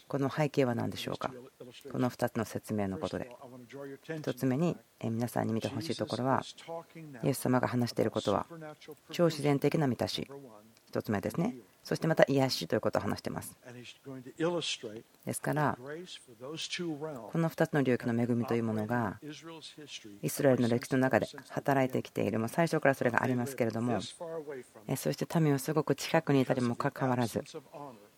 [0.08, 1.32] この背景は何でしょうか？
[1.92, 3.30] この2つの説明のことで。
[4.08, 6.42] 1つ目に皆さんに見てほしいところは
[7.24, 8.46] イエス様が話していることは
[9.12, 10.30] 超自然的な満たし。
[10.94, 11.56] 1つ目ですね。
[11.84, 13.58] そしてまた癒しということを話しています。
[15.26, 15.88] ですからこ
[17.38, 19.20] の2つの領域の恵みというものが
[20.22, 22.40] イスラエルの歴史の中で働いてきている。
[22.40, 27.44] もう最初からそれがありますけれどもそして民はすごく近くにいたにもかかわらず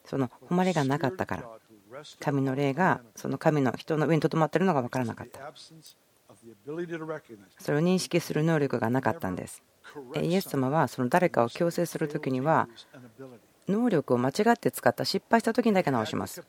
[0.06, 1.50] その誉れがなかったから。
[2.20, 5.54] 神の霊がその神の人の上にとどまっているのが分からなかった。
[7.60, 9.64] それを認識する能力がなかったんです。
[10.22, 12.68] イエス様はその誰かを強制する時には
[13.68, 16.46] 能力を間違って使った失敗した時にだけ直します。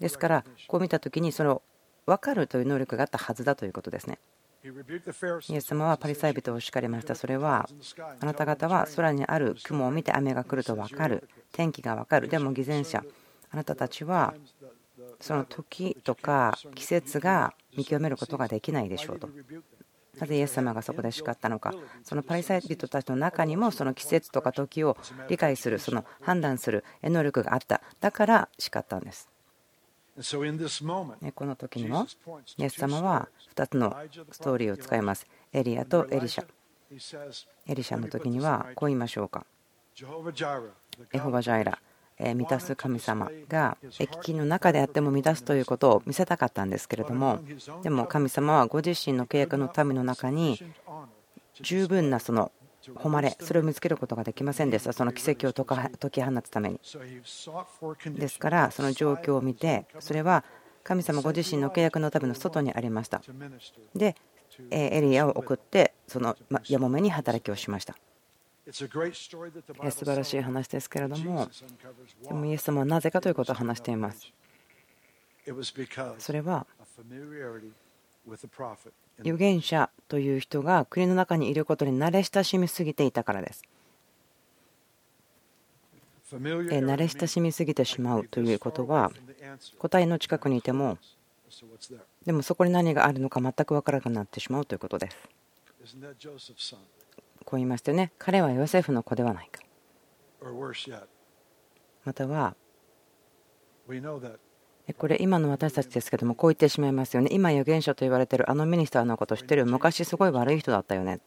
[0.00, 1.62] ですからこう見た時にそれを
[2.06, 4.18] 分かるという能力があったはずだということですね。
[4.64, 7.14] イエス様はパリサイ人を叱りました。
[7.14, 7.68] それは、
[8.20, 11.28] あなた方は空にある雲を見て雨が来ると分かる。
[11.52, 12.28] 天気が分かる。
[12.28, 13.04] でも偽善者。
[13.50, 14.34] あなたたちは
[15.20, 19.28] その時とか季節が見極めることができないでしょうと。
[20.18, 24.96] なぜイエス様がそこで叱ったのか、そのパリサイ人たちの中にもその季節とか時を
[25.28, 29.28] 理解する、その判断する能力があった、だから叱ったんです。
[31.34, 32.06] この時にも、
[32.56, 33.96] イエス様は2つの
[34.30, 35.26] ストーリーを使います。
[35.52, 36.46] エリアとエリシャ。
[37.66, 39.44] エリシャの時にはこう言いましょうか。
[40.00, 41.78] エホバジャイラ、
[42.18, 47.40] 満たす神様が危機の中であっても満たすということを見せたかったんですけれども
[47.82, 50.60] でも神様はご自身の契約の民の中に
[51.60, 52.52] 十分なその
[52.92, 54.92] 誉れそれを見つけることができませんでした。
[54.92, 56.80] その奇跡を解き放つために。
[58.16, 60.44] ですからその状況を見てそれは
[60.82, 63.22] 神様ご自身の契約のための外にありました。
[63.94, 64.16] で
[64.70, 66.36] エリアを送ってその
[66.68, 67.96] やもめに働きをしました。
[68.70, 71.50] 素晴らしい話ですけれども
[72.22, 74.32] でもイエス様はなぜかということを話しています。
[76.18, 76.66] それは
[79.20, 83.62] 預言者という人が国の中にいることに慣れ親しみすぎていたからです。
[86.80, 89.12] 慣れ親しみすぎてしまうということは
[89.78, 90.98] 答えの近くにいても
[92.24, 95.16] でもそこに何があるのか全く分からなくなってしまうということです。
[97.44, 99.60] こう言いましたよね彼はヨセフの子ではないか
[102.04, 102.56] または
[104.92, 107.30] これ今の私たちですけどもこう言ってしまいますよね。
[107.32, 109.64] 今預言者と言われているあのミニスターのこと知ってる？
[109.64, 111.20] 昔すごい悪い人だったよね。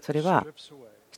[0.00, 0.46] それは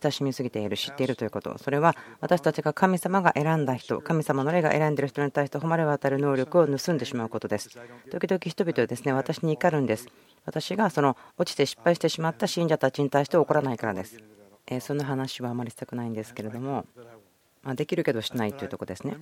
[0.03, 1.57] 親しみすぎている知っているということ。
[1.59, 7.69] それは私たちが神様が選んだ人神様の霊が選んでいる人に対して誉れ渡る能力を盗んでしまうことです。
[8.11, 10.09] 時々人々はですね私に怒るんです。
[10.47, 14.19] 私がその落ちて失敗してしまった信者たちに対して怒らないからです。
[14.81, 16.87] そんな話はあまりしたくないんですけれども。
[17.75, 19.17] できるけどしないというところですね。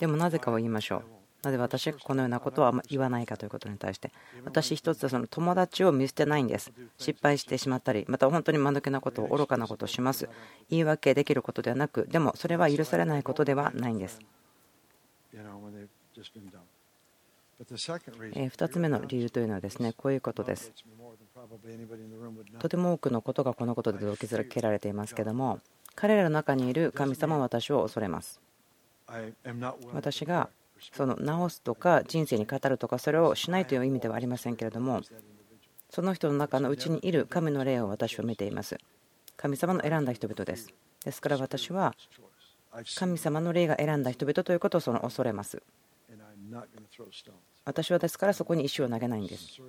[0.00, 1.02] でもなぜかを言いましょう。
[1.42, 4.12] なぜ私がこのようなことは言わないかということに対して、
[4.44, 6.72] 私一つその友達を見捨てないんです。
[6.98, 10.28] 失敗してしまったり、また本当に間抜けなことを愚かなことをします。
[10.70, 14.20] 言い訳できることではなく、でもそれは許されないことではないんです。
[17.64, 20.72] 2つ目の理由というのはですねこういうことです。
[22.58, 25.60] とても多くのことがこのことで動機づけられていますけども
[25.94, 28.40] 彼らの中にいる神様は私を恐れます。
[29.92, 30.48] 私が
[30.92, 35.02] その直すとか人生に語るとかそれをしないという意味ではありませんけれども
[35.90, 38.78] その人の中のうちにいる神の霊を私は見ています。
[39.36, 40.72] 神様の選んだ人々です。
[41.04, 41.94] ですから私は
[42.96, 45.62] 神様の霊が選んだ人々ということをその恐れます。
[47.64, 49.60] 私はですからそこに石を投げないんです。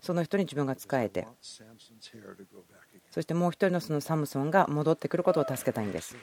[0.00, 1.26] その人に自分が仕えて
[3.16, 6.14] そしてもう一人のそのサムソンが戻ってくることを助けたいんです。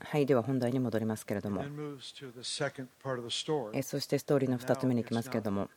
[0.00, 1.64] はい、では本題に戻りますけれども、
[3.82, 5.70] そしてストーリーの2つ目に行きますけれども、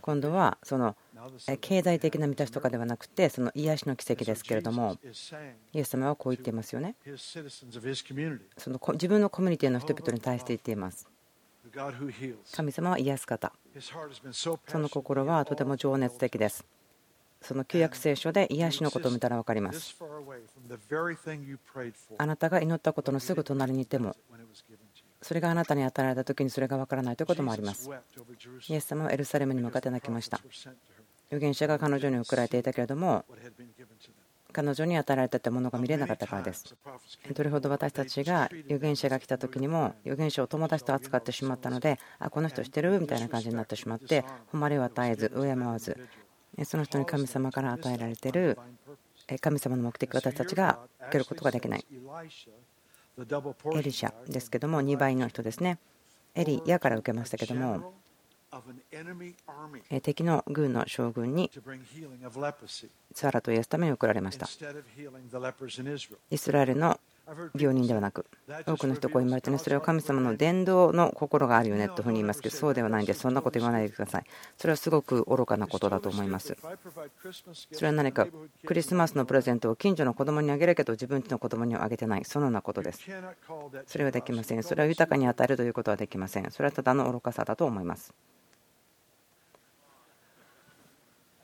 [0.00, 0.96] 今度はその
[1.60, 4.96] 経済的な満たしとかではなくて、その癒しの奇跡ですけれども、
[5.72, 6.94] イエス様はこう言っていますよね。
[8.58, 11.08] その自分のコミュニティの人々に対して言っています。
[12.52, 13.52] 神様は癒す方。
[14.66, 16.64] その心はとても情熱的です。
[17.42, 19.96] その旧約聖書で癒しのことを見たら分かります。
[22.16, 24.16] あなたが祈ったことのすぐ隣にいても
[25.20, 27.90] それがあなたに与えられた時にそれが分からないということもあります。
[28.68, 30.40] イエス様はエルサレムに向かって泣きました。
[31.28, 33.24] 預言者が彼女に送られていたけれども
[34.54, 36.74] 彼女に与えられていたものが見れなかったからです。
[37.34, 43.00] どれほど私たちが預言者が来た時にも預言者を友達と扱ってしまったのであこの人知ってる？
[43.00, 45.98] みたいな感じになってしまって誉れを与えず敬わず
[46.64, 48.56] その人に神様から与えられている
[49.40, 51.84] 神様の目的を私たちが受けることができない。
[53.74, 55.78] エリシャですけども2倍の人ですね。
[56.36, 57.92] エリヤから受けましたけども
[60.02, 61.50] 敵の軍の将軍に
[63.14, 64.46] ツアラと癒すために送られました。
[66.30, 66.98] イスラエルの
[67.58, 68.26] 病人ではなく
[68.66, 73.20] 多くの人こう言われてねそれは神様の伝道の心があるよねというふうに言いますけどそうではないんです。
[73.20, 74.24] そんなこと言わないでください
[74.58, 76.56] それはすごく愚かなことだと思います。
[77.72, 78.26] それは何か
[78.66, 82.24] クリスマスのプレゼントを近所の子供にあげるけど自分ちの子供にはあげてない。
[82.24, 83.00] そのようなことです。
[83.86, 84.62] それはできません。
[84.62, 86.50] それは豊かに与えるということはできません。
[86.50, 88.12] それはただの愚かさだと思います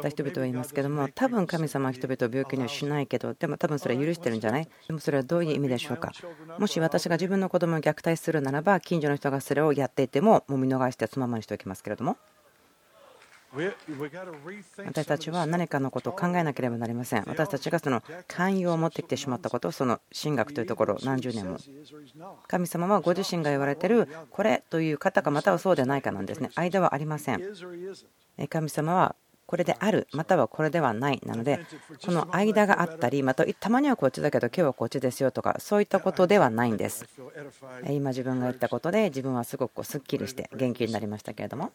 [0.00, 4.68] た人々は言いますけども多分神様は人々を病気にはしないけどでも多分それは許してるんじゃない？
[4.86, 6.12] でもそれはどういう意味でしょうか？
[6.58, 12.16] もし私が自分の子供を虐待するならば近所の人がそれをやっていてももう見逃してそのままにしておきますけれども
[13.54, 17.24] 私たちは何かのことを考えなければなりません。
[17.26, 21.58] 私たちがその寛容を持ってきてしまったこと、その神学というところ、何十年も。
[22.48, 26.48] 神様はご自身が言われているこれという方かまたはそうでないかなんですね。
[26.54, 27.42] 間はありません。
[28.48, 29.16] 神様は
[29.46, 31.60] これであるまたはこれではないなので
[32.04, 37.06] この間があったりまたたまにはこっちだけど今日はこっちですよとかそういったことではないんです。
[37.90, 41.72] 今自分が言ったことで自分はすごくすっきりして元気になりましたけれども。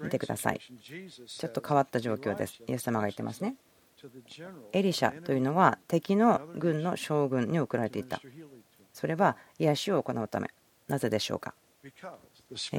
[0.00, 0.60] 見てください。
[0.60, 2.62] ちょっと変わった状況です。
[2.66, 3.54] イエス様が言ってますね。
[4.72, 8.20] エリシャというのは敵の軍の将軍に送られていた。
[8.92, 10.48] それは癒しを行うため。
[10.86, 11.54] なぜでしょうか？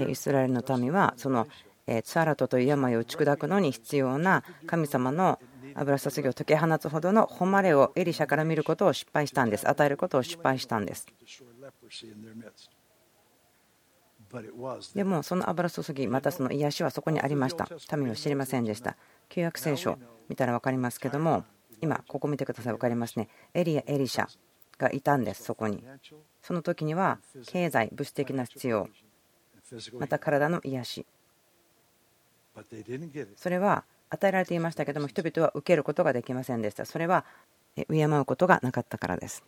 [0.10, 1.47] イスラエルの民はその
[2.04, 5.40] ツアラトという病を打ち砕くのに必要な神様の
[5.76, 9.68] 油注ぎを解き放つほどの誉れをエリシャから見ることを失敗したんです。
[9.68, 11.08] 与えることを失敗したんです。
[14.94, 17.68] でもその油注ぎまたその癒しはそこにありました。
[17.98, 18.96] 民は知りませんでした。
[19.28, 21.46] 旧約聖書見たら分かりますけども
[21.82, 23.30] 今ここ見てください分かりますね。
[23.54, 24.28] エリアエリシャ
[24.78, 25.84] がいたんですそこに。
[26.42, 28.88] その時には経済物質的な必要
[29.98, 31.06] また体の癒し。
[33.36, 36.86] それは与えられていましたけども人々は受けることができませんでした。
[36.86, 37.26] それは
[37.76, 39.43] 敬うことがなかったからです。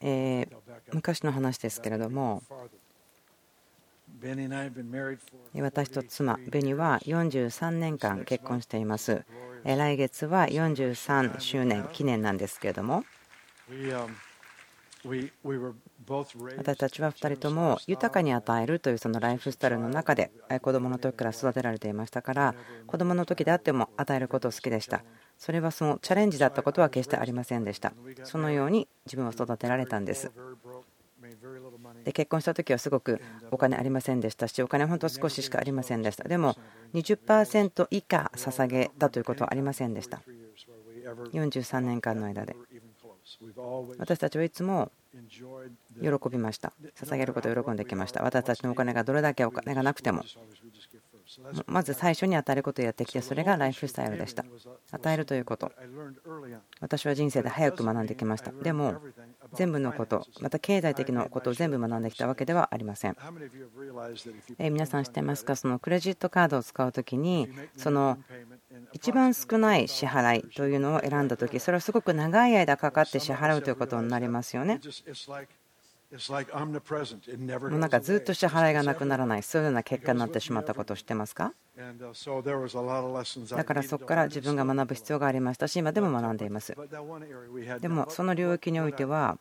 [0.00, 0.48] え
[0.92, 2.42] 昔の話ですけれども
[5.54, 9.24] 私と妻ベニは43年間結婚しています。
[9.64, 13.04] 来月は43周年記念なんですけれども
[16.06, 20.30] 私たちは2人とも豊かに与えるというそのライフスタイルの中で
[20.62, 22.54] 子供の時から育てられていましたから
[22.86, 25.02] 子供の時であっても与えることを好きでした。
[25.38, 27.92] それはそのチャレンジだったことは決してありませんでした。
[28.24, 30.30] そのように自分は育てられたんです。
[32.04, 33.20] で結婚した時はすごく
[33.50, 36.24] お金ありませんでしたしお金は本当少ししかありませんでした。
[36.24, 36.56] でも
[36.94, 40.20] 20%以下捧げたということはありませんでした。
[41.32, 42.56] 43年間の間で。
[43.98, 44.90] 私たちはいつも
[46.00, 46.72] 喜びました。
[46.96, 48.22] 捧げることを喜んできました。
[48.22, 50.24] 私たちのお金がどれだけお金がなくても。
[51.66, 54.44] まず最初に与えることをやってきてそれがライフスタイルでした
[54.90, 55.70] 与えるということ
[56.80, 58.96] 私は人生で早く学んできましたでも
[59.54, 63.16] 全部のことまた経済的なことを全部学んできたわけではありません
[64.58, 68.18] 皆さん知ってますかそのクレジットカードを使う時にその
[68.92, 74.80] 一番少ない支払いというのを選んだ時それはすごく長い間かかって支払うということになりますよね。
[76.12, 81.52] もうなんかずっと支払いがなくならない、そういうような結果になってしまったことを知ってますか？
[83.56, 86.76] だからそこから自分が学ぶ必要がありましたし、今でも学んでいます。
[87.80, 89.38] でもその領域においては、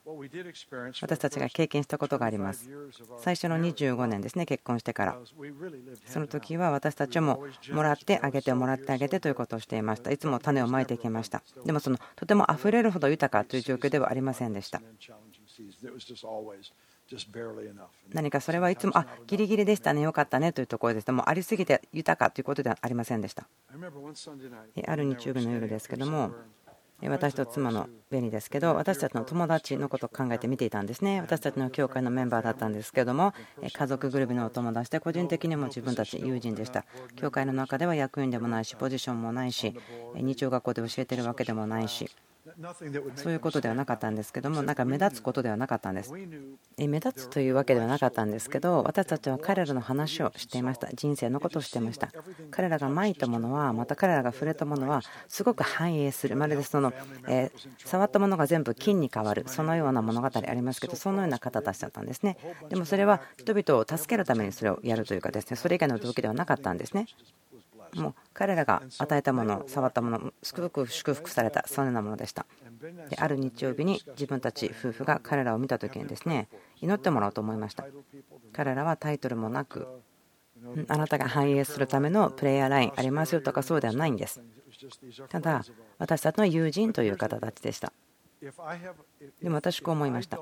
[1.02, 2.70] 私たちが経験したことがあります。
[3.18, 5.18] 最初の25年ですね、結婚してから。
[6.06, 10.12] その時は私たちももらってあげてもらってあげてということをしていました。
[10.12, 11.42] いつも種をまいていきました。
[11.66, 14.82] でもそのとても溢れるほど豊かという状況ではありませんでした。
[18.14, 21.12] 何かそれはいつも、あギリギリでしたね、よかったねというところです。
[21.12, 23.47] もうありすぎて豊かということではありませんでした。
[24.88, 26.32] ある日曜日の夜ですけども、
[27.07, 31.22] 私と妻のベニですけど、私たちの友達のことを考えて見ていたんですね。
[31.22, 33.34] 私たちの教会のメンバーだったんですけども、
[33.72, 36.86] 家族ぐるみのお友達で、個人的にも自分たち友人でした。
[37.16, 39.74] 教会の中では役員でもないし、ポジションもないし、
[40.16, 42.10] 日曜学校で教えてるわけでもないし。
[43.16, 46.12] そういうことではなかったんですけども、なんか目立つことではなかったんです。
[46.78, 50.89] 目立つというわけではなかったんですけど、私たちは彼らの話をしていました。
[50.93, 52.10] 人生のことをしていました。
[52.52, 56.36] 彼らがまいたものは、また彼らが触れたものは、すごく反映する。
[56.36, 56.93] まるでその、
[57.28, 57.52] え
[57.86, 62.38] 触ったものが全部金に変わる、そのような物語ありますけど、そのような方たちだったんですね。
[62.70, 67.08] でもそれは人々を助けるためにそれをやるというかですね、それ以外の動機ではなかったんですね。
[67.96, 72.46] もう彼らが与えたもの、触ったもの、すごく祝福された、そのようなものでした。
[73.10, 76.48] である日曜日に自分たち夫婦が彼らを見た時にですね
[76.82, 77.86] 祈ってもらおうと思いました。
[78.54, 79.88] 彼らはタイトルもなく
[80.88, 84.42] あなたが繁栄するためのプレイヤーラインありますよとかそうではないんです。
[85.30, 85.64] ただ
[85.98, 87.92] 私たちの友人という方たちでした。
[88.42, 90.40] でも私こう思いました。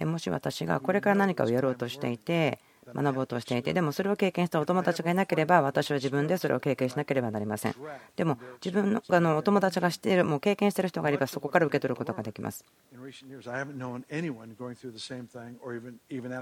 [0.00, 2.60] もし私がこれから何かをやろうとしていて
[2.94, 7.74] 学ぼうとしていてでもそれを経験したお友達がいなければ私は自分でそれを経験しなければなりません。
[8.16, 12.64] でも自分のあのお友達がしているもう経験している人がいればそこから受け取ることができます。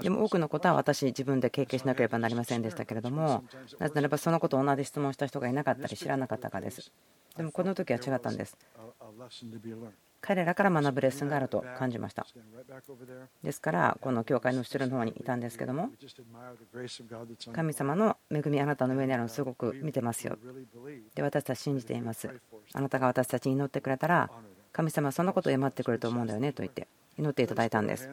[0.01, 3.43] でも多くのことは私自分で経験しなければなりませんでしたけれども
[3.79, 6.91] なぜならばそのことを同じ質問した人がいなかったり知らなかったかです。
[7.35, 8.57] でもこの時は違ったんです。
[10.21, 12.25] 彼らから学ぶレッスンがあると感じました。
[13.43, 15.89] ですからこの教会の後ろの方にいたんですけども
[17.53, 20.37] 神様の恵みあなたの上にあるのをすごく見てますよ。
[21.15, 22.29] で私たち信じています。
[22.73, 24.29] あなたが私たちに祈ってくれたら
[24.71, 26.87] 神様はそのことを謝ってくれると思うんだよねと言って。
[27.17, 28.09] 祈っていただいたんです。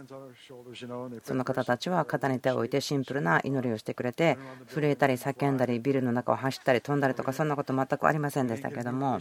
[1.23, 4.39] その方たちは肩に手を置いてシンプルな祈りをしてくれて
[4.69, 9.19] 震えたり叫んだりビルの中を走ったり飛んだりとかそんなこと全くありませんでしたけども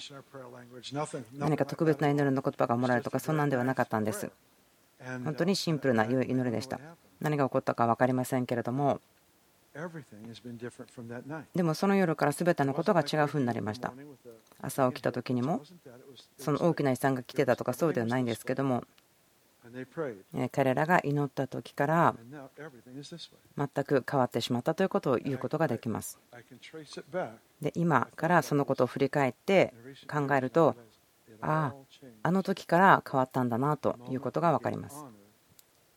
[1.37, 4.31] 何か特別な祈りの言葉がもらえるとかそんなんではなかったんです。
[5.25, 6.79] 本当にシンプルな祈りでした。
[7.19, 9.01] 何が起こったか分かりませんけれども
[11.55, 13.91] でもその夜から全てのことが違うふうになりました。
[14.61, 15.61] 朝起きた時にも
[16.37, 18.83] その大きな遺産が来てたとかそうではないんですけども
[20.51, 22.15] 彼らが祈った時から
[23.57, 26.19] 全く変わってしまったということを言うことができます。
[27.61, 29.73] で今からそのことを振り返って
[30.07, 30.75] 考えると
[31.41, 31.75] ああ
[32.23, 35.05] あの時から変わったんだなということが分かります。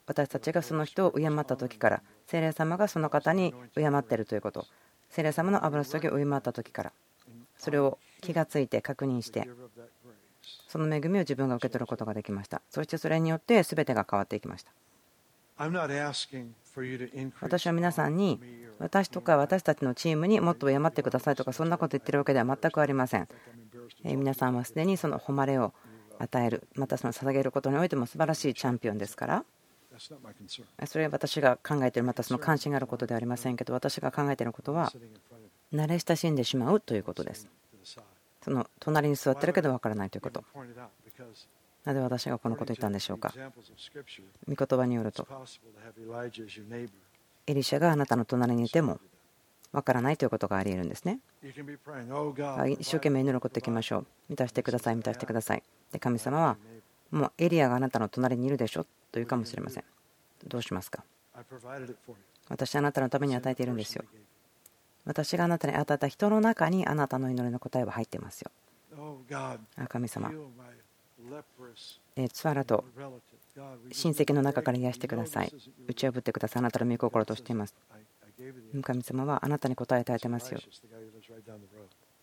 [0.07, 4.67] 私たちがその人を敬った時から精霊様がその方に敬っているということ。
[5.09, 6.93] 精霊様の油注ぎを敬った時から。
[7.59, 9.49] それを気がついて確認して
[10.67, 12.61] その恵みを自分が受け取ることができました。
[12.71, 14.73] そしてそれによって全てが変わっていきました。
[17.41, 18.41] 私は皆さんに
[18.79, 23.29] 私とか私たちのチームにもっと敬ってくださいとかそんなこと言ってるわけでは全くありません。
[24.05, 25.73] 皆さんはすでにその誉れを
[26.19, 29.45] 与えるまたその捧げることにおいても素晴らしいチャンピオンですから。
[30.87, 34.93] それは私が考えているまたその関心があることではありませんけど私が考えていることは
[35.73, 37.49] 慣れ親しんでしまうということです
[38.47, 40.45] その隣に座ってるけど分からないということ。
[41.85, 43.35] なぜ私がこのことを言ったんでしょうか。
[44.49, 45.27] 御言葉によると、
[47.49, 49.01] エリシャがあなたの隣にいても
[49.73, 51.19] 分からないということがありえるんですね。
[51.43, 54.07] 一生懸命祈ることいきましょう。
[54.29, 55.63] 満たしてください、満たしてください。
[55.91, 56.57] で、神様は、
[57.11, 59.85] もうエリアがあなたの隣にいるでしょと言うかもしれません。
[60.47, 61.03] どうしますか
[62.49, 64.05] 私あなたのために与えているんですよ。
[65.07, 68.51] 私があなたに与えた人の中にあなたの祈りの答えは入っていますよ。
[69.89, 70.33] 神様、
[72.33, 72.85] ツアラと
[73.93, 75.53] 親戚の中から癒してください。
[75.87, 76.61] 打ち破ってください。
[76.61, 77.75] あなたの御心としています。
[78.83, 80.61] 神様はあなたに答え与えてますよ。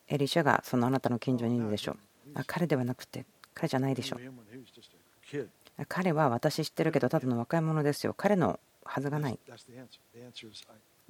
[0.07, 1.97] エリシャがそのあなたの近所にいるでしょう。
[2.35, 5.47] あ彼ではなくて、彼じゃないでしょう。
[5.87, 8.13] 彼は私知ってるけど、ただの若い者ですよ。
[8.13, 9.39] 彼のはずがない。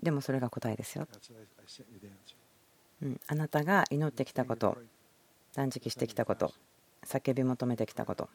[0.03, 1.07] でもそれが答えですよ。
[3.01, 4.77] うん、あなたが祈ってきたこと、
[5.55, 6.53] 断食してきたこと、
[7.05, 8.29] 叫び求めてきたこと。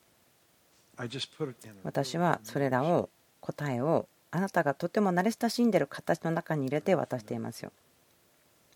[1.84, 3.08] 私はそれらを
[3.40, 7.72] 答えをあなたがとても慣れ親しんでいる形の中に入れて渡していますよ。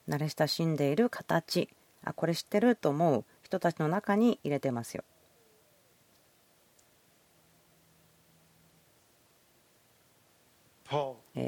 [0.09, 1.69] 慣れ親しんでいる形、
[2.05, 5.05] あこれ知ってると思う人たちの中に入れてますよ。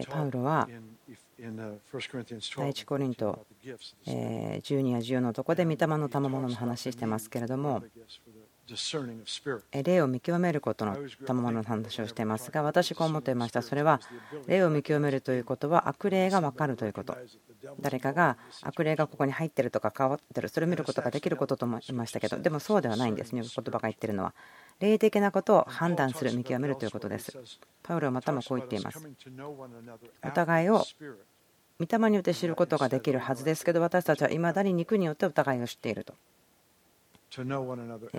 [0.08, 0.68] パウロは
[2.62, 3.46] 第一コリント
[4.62, 7.82] 12や14のところで御霊の賜物の話してますけれども
[9.82, 10.96] 霊を見極めることの
[11.26, 13.62] 賜物の話をしていますが私こう思っていました。
[13.62, 14.00] それは
[14.46, 17.16] 霊を見極めるということは悪霊が分かるということ。
[17.80, 20.48] 誰かが悪霊がここに入ってるとか変わってる。
[20.48, 23.32] それを見ることができることと思いましたけどでもそうではないんです。
[23.32, 24.34] ね言葉が言ってるのは。
[24.80, 27.36] 霊的なことを判断する見極めるということです。
[27.82, 29.06] パウロはまたもこう言っています。
[30.24, 30.84] お互いを
[31.80, 36.14] 御霊によって知ることができるはずですけど私たちはいまだに肉によってお互いを知っていると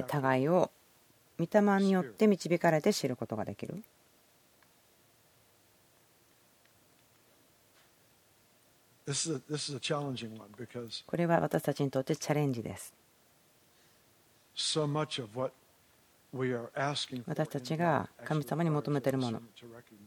[0.03, 0.71] 互いを
[1.39, 3.83] 御霊によって導かれて知ることができる。
[11.05, 12.93] これは私たちにとってチャレンジです。
[17.27, 19.41] 私たちが神様に求めているもの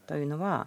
[0.06, 0.66] というのは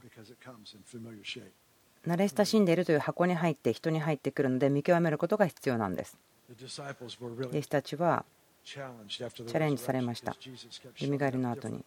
[2.08, 6.18] 慣れ親しんでいるという箱に入って人に入ってくるので見極めることが必要なんです。
[6.52, 8.26] 弟子たちは
[8.64, 10.34] チャレンジされました。
[10.34, 11.86] 蘇りの後に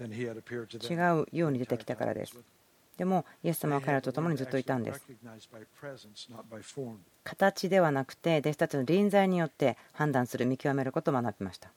[0.00, 2.38] 違うように出てきたからです。
[2.96, 5.02] でも、イエス様は彼らと共にずっといたんです。
[7.24, 11.70] 形ではなくて、弟子たちの臨在によって判断する、見極めることを学びました。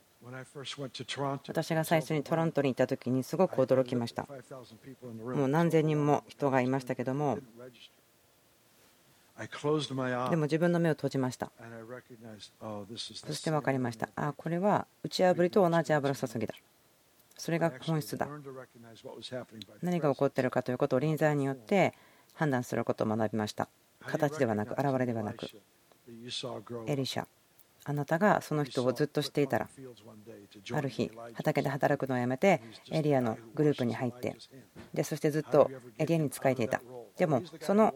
[1.47, 4.27] 私が最初にトロントに行った時にすごく驚きました。
[5.35, 7.39] もう何千人も人がいましたけども、
[10.29, 11.51] でも自分の目を閉じました。
[12.59, 14.09] そして分かりました。
[14.15, 16.55] ああ、これは打ち破りと同じ油注ぎだ。
[17.38, 18.27] それが本質だ。
[19.81, 21.93] 何が起こっているかということを臨在によって
[22.33, 23.69] 判断することを学びました。
[24.05, 25.47] 形ではなく、現れではなく。
[26.88, 27.27] エリシャ
[27.83, 29.69] あなたがその人をずっとしていたら
[30.73, 32.61] ある日畑で働くのをやめて
[32.91, 34.35] エリアのグループに入って
[34.93, 36.81] でそしてずっとエリアに仕えていた
[37.18, 37.93] でもその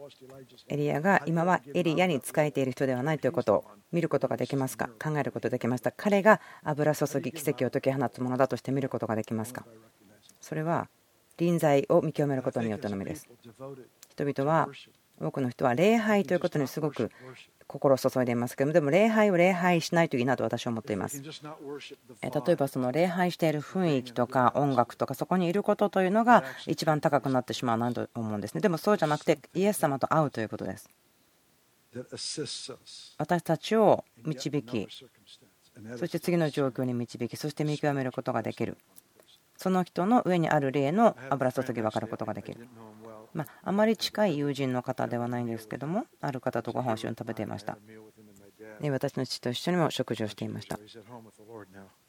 [0.68, 4.88] エリアが今はエリアに仕えている人ではないということを見ることができますか？
[5.02, 5.92] 考えることができました。
[5.92, 9.64] 彼が油注ぎ奇跡を解き放つものだとして見ることができますか？
[10.40, 10.88] それは
[11.38, 13.28] 臨在を見極めることによってのみです。
[14.10, 14.68] 人々は
[15.20, 17.10] 多くの人は礼拝ということにすごく
[17.66, 21.22] 心を注いでいますけどもでも礼拝を礼拝しないといいなと私は思っています。
[21.22, 28.60] 例えばその礼拝している雰囲気とか音楽とかそこにいることというのが一番高くなってしまうなと思うんですね。
[28.60, 30.90] でもそうじゃなくてイエス様と会うということです。
[33.18, 34.88] 私たちを導き
[35.96, 38.76] そして次の状況に導きそして見極めることができる。
[39.56, 42.66] その人の上にある霊の油注ぎ分かることができる。
[43.34, 47.78] まあ、あまり近い友人の方ではないんですけどもある方とご飯を一緒に食べていました。
[48.90, 50.78] 私の父と一緒にも食事をしていました。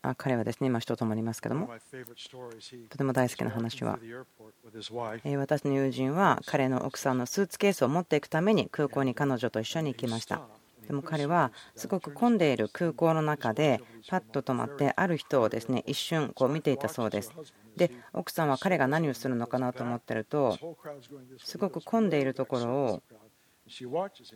[0.01, 1.69] あ彼はですね今人ともりますけども
[2.89, 3.99] とても大好きな話は。
[5.38, 10.41] 私の友人は彼の奥さんのスーツケースを持っていくために空港に彼女と一緒に行きました。
[10.88, 17.34] でも彼はすごく混んでいる空港の中でパッと止まってある人をですね一瞬こう見ていたそうです。
[17.75, 20.59] で奥さんは彼が何をするのかなと思ってると
[21.38, 23.03] すごく混んでいるところを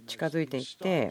[0.08, 1.10] 近づいていって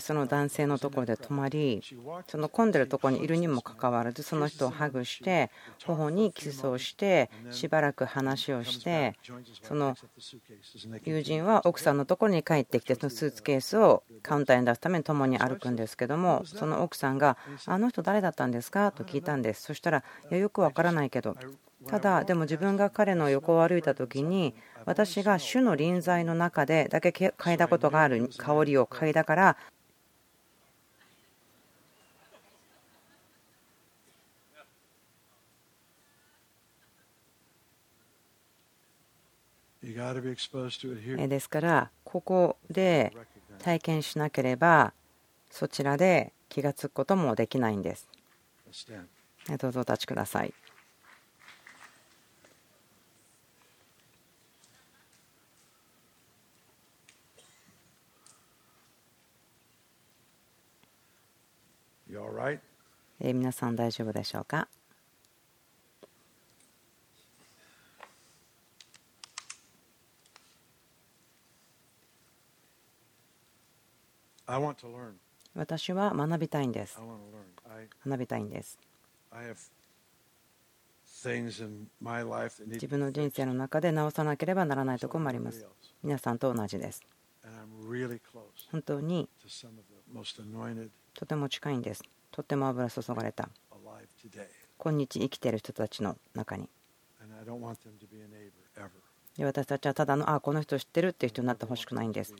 [0.00, 1.82] その男性のところで泊まり
[2.26, 5.50] その混んでるところにいるにもかかわらずその人をハグして
[5.84, 9.14] 頬にキスをしてしばらく話をして
[9.62, 9.94] その
[11.04, 17.36] 友人は奥さんのところに帰ってきてそのスーツケースをカウンターに出すために共に歩くんですけどもその奥さんが
[17.66, 19.62] 「あの人誰だったんですか?」と聞いたんです。
[19.62, 21.36] そしたら「よくわからないけど。
[21.86, 24.54] ただでも自分が彼の横を歩いた時に
[24.86, 29.56] 私が主の臨在の中でだけ嗅いだことがある香りを嗅いだから
[41.28, 43.12] ですからここで
[43.58, 44.92] 体験しなければ
[45.50, 48.08] そちらで気が付くこともできないんです。
[49.58, 50.54] どうぞお立ちください
[63.20, 64.68] 皆さん大丈夫でしょうか？
[75.54, 77.00] 私は学びたいんです。
[78.06, 78.78] 学びたいんです。
[82.66, 85.66] 自分の人生の中で直さなければならないところもあります。
[86.02, 87.02] 皆さんと同じです。
[88.70, 89.28] 本当に
[91.14, 92.02] とても近いんです。
[92.34, 93.48] とても油注がれた.
[94.76, 96.68] 今日生きている人たちの中に。
[99.38, 102.34] 私たちはただのあこの人知ってるっていう人になってほしくないんです。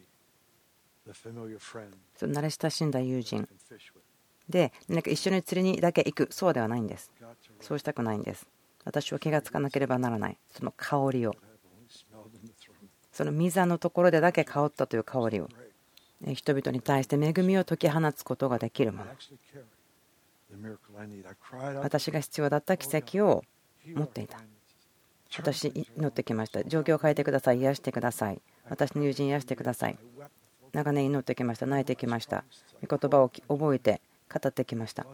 [1.15, 3.49] その慣れ親しんだ友人.
[4.49, 6.29] で何か一緒に釣りにだけ行く。
[6.33, 7.13] そうではないんです。
[7.61, 8.49] そうしたくないんです。
[8.85, 10.37] 私は気がつかなければならない。
[10.51, 11.37] その香りを.
[13.13, 15.49] その溝のところでだけ香ったという香りを。
[16.33, 19.11] 人々に対して恵みを解き放つことができるもの
[21.83, 23.45] 私が必要だった奇跡を
[23.87, 24.39] 持っていた.
[25.37, 26.63] 私祈ってきました。
[26.65, 27.59] 状況を変えてください。
[27.59, 28.41] 癒してください。
[28.69, 29.99] 私の友人癒してください.
[30.73, 31.67] 長年祈ってきました。
[31.67, 32.45] 泣いてきました。
[32.87, 34.01] 御言葉を覚えて
[34.33, 35.07] 語ってきました。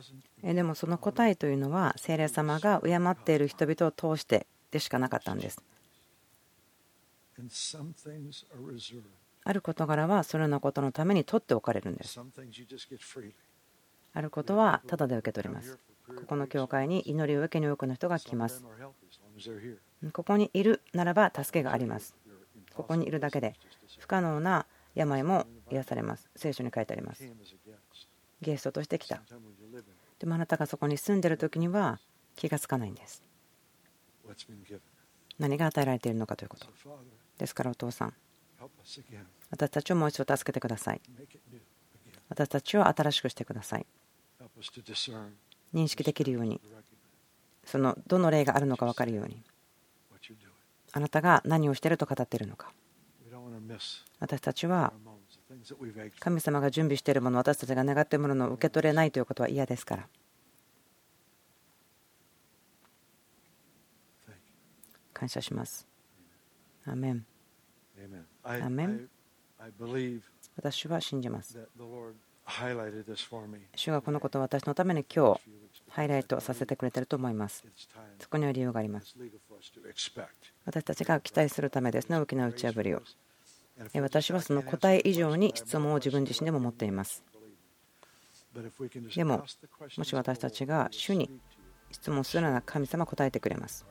[0.43, 5.63] でもその答えというのは聖霊様が敬っている人々を通してでしかなかったんです.
[9.45, 12.21] ある事柄はそのようなことのために取っておかれるんです
[14.13, 15.79] あることはただで受け取れます。
[16.07, 18.65] ここの教会に祈りを受けに多くの人が来ます。
[20.13, 22.17] ここにいるならば助けがあります。
[22.75, 23.55] ここにいるだけで
[23.99, 26.29] 不可能な病も癒されます。
[26.37, 27.25] 聖書に書いてあります。
[28.41, 29.23] ゲストとして来た。
[30.19, 32.01] でもあなたがそこに住んでる時には
[32.37, 33.23] 気がつかないんです。
[35.39, 36.67] 何が与えられているのかということ。
[37.39, 38.15] ですからお父さん、
[39.51, 41.01] 私たちをもう一度助けてください。
[42.29, 43.87] 私たちを新しくしてください。
[45.75, 46.61] 認識できるように
[47.65, 49.43] そのどの例があるのか分かるように
[50.93, 52.73] あなたが何をしていると語っているのか。
[54.19, 54.93] 私たちは
[56.19, 60.09] 神様が準備しているもの私たちが願っているものを受け取れないということは嫌ですから。
[65.13, 65.87] 感謝します。
[66.87, 67.27] アメン,
[68.43, 69.09] アメン。
[70.57, 71.59] 私は信じます。
[73.77, 75.41] 主がこのことを私のために今日
[75.89, 77.65] ハイライトさせてくれていると思います。
[78.19, 79.17] そこには理由があります。
[80.65, 83.03] 私たちが期待するためですね、大きな打ち破りを。
[83.95, 87.25] 私はその答え以上に質問を自分自身でも持っています。
[89.15, 89.45] でも、
[89.97, 91.31] もし私たちが主に
[91.91, 93.87] 質問するなら神様は答えてくれます。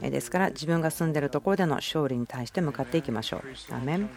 [0.00, 3.74] ですから自分が住んでいるところでの勝利に対して向かっていきましょう。
[3.74, 4.10] アメン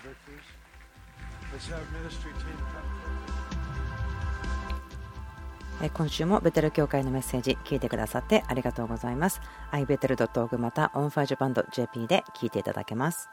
[5.88, 9.40] 今週もベテル協会のメッセージ聞いてくださってありがとうございます。
[9.72, 13.30] ibetel.org またオンファージュバンド JP で聞いていただけます。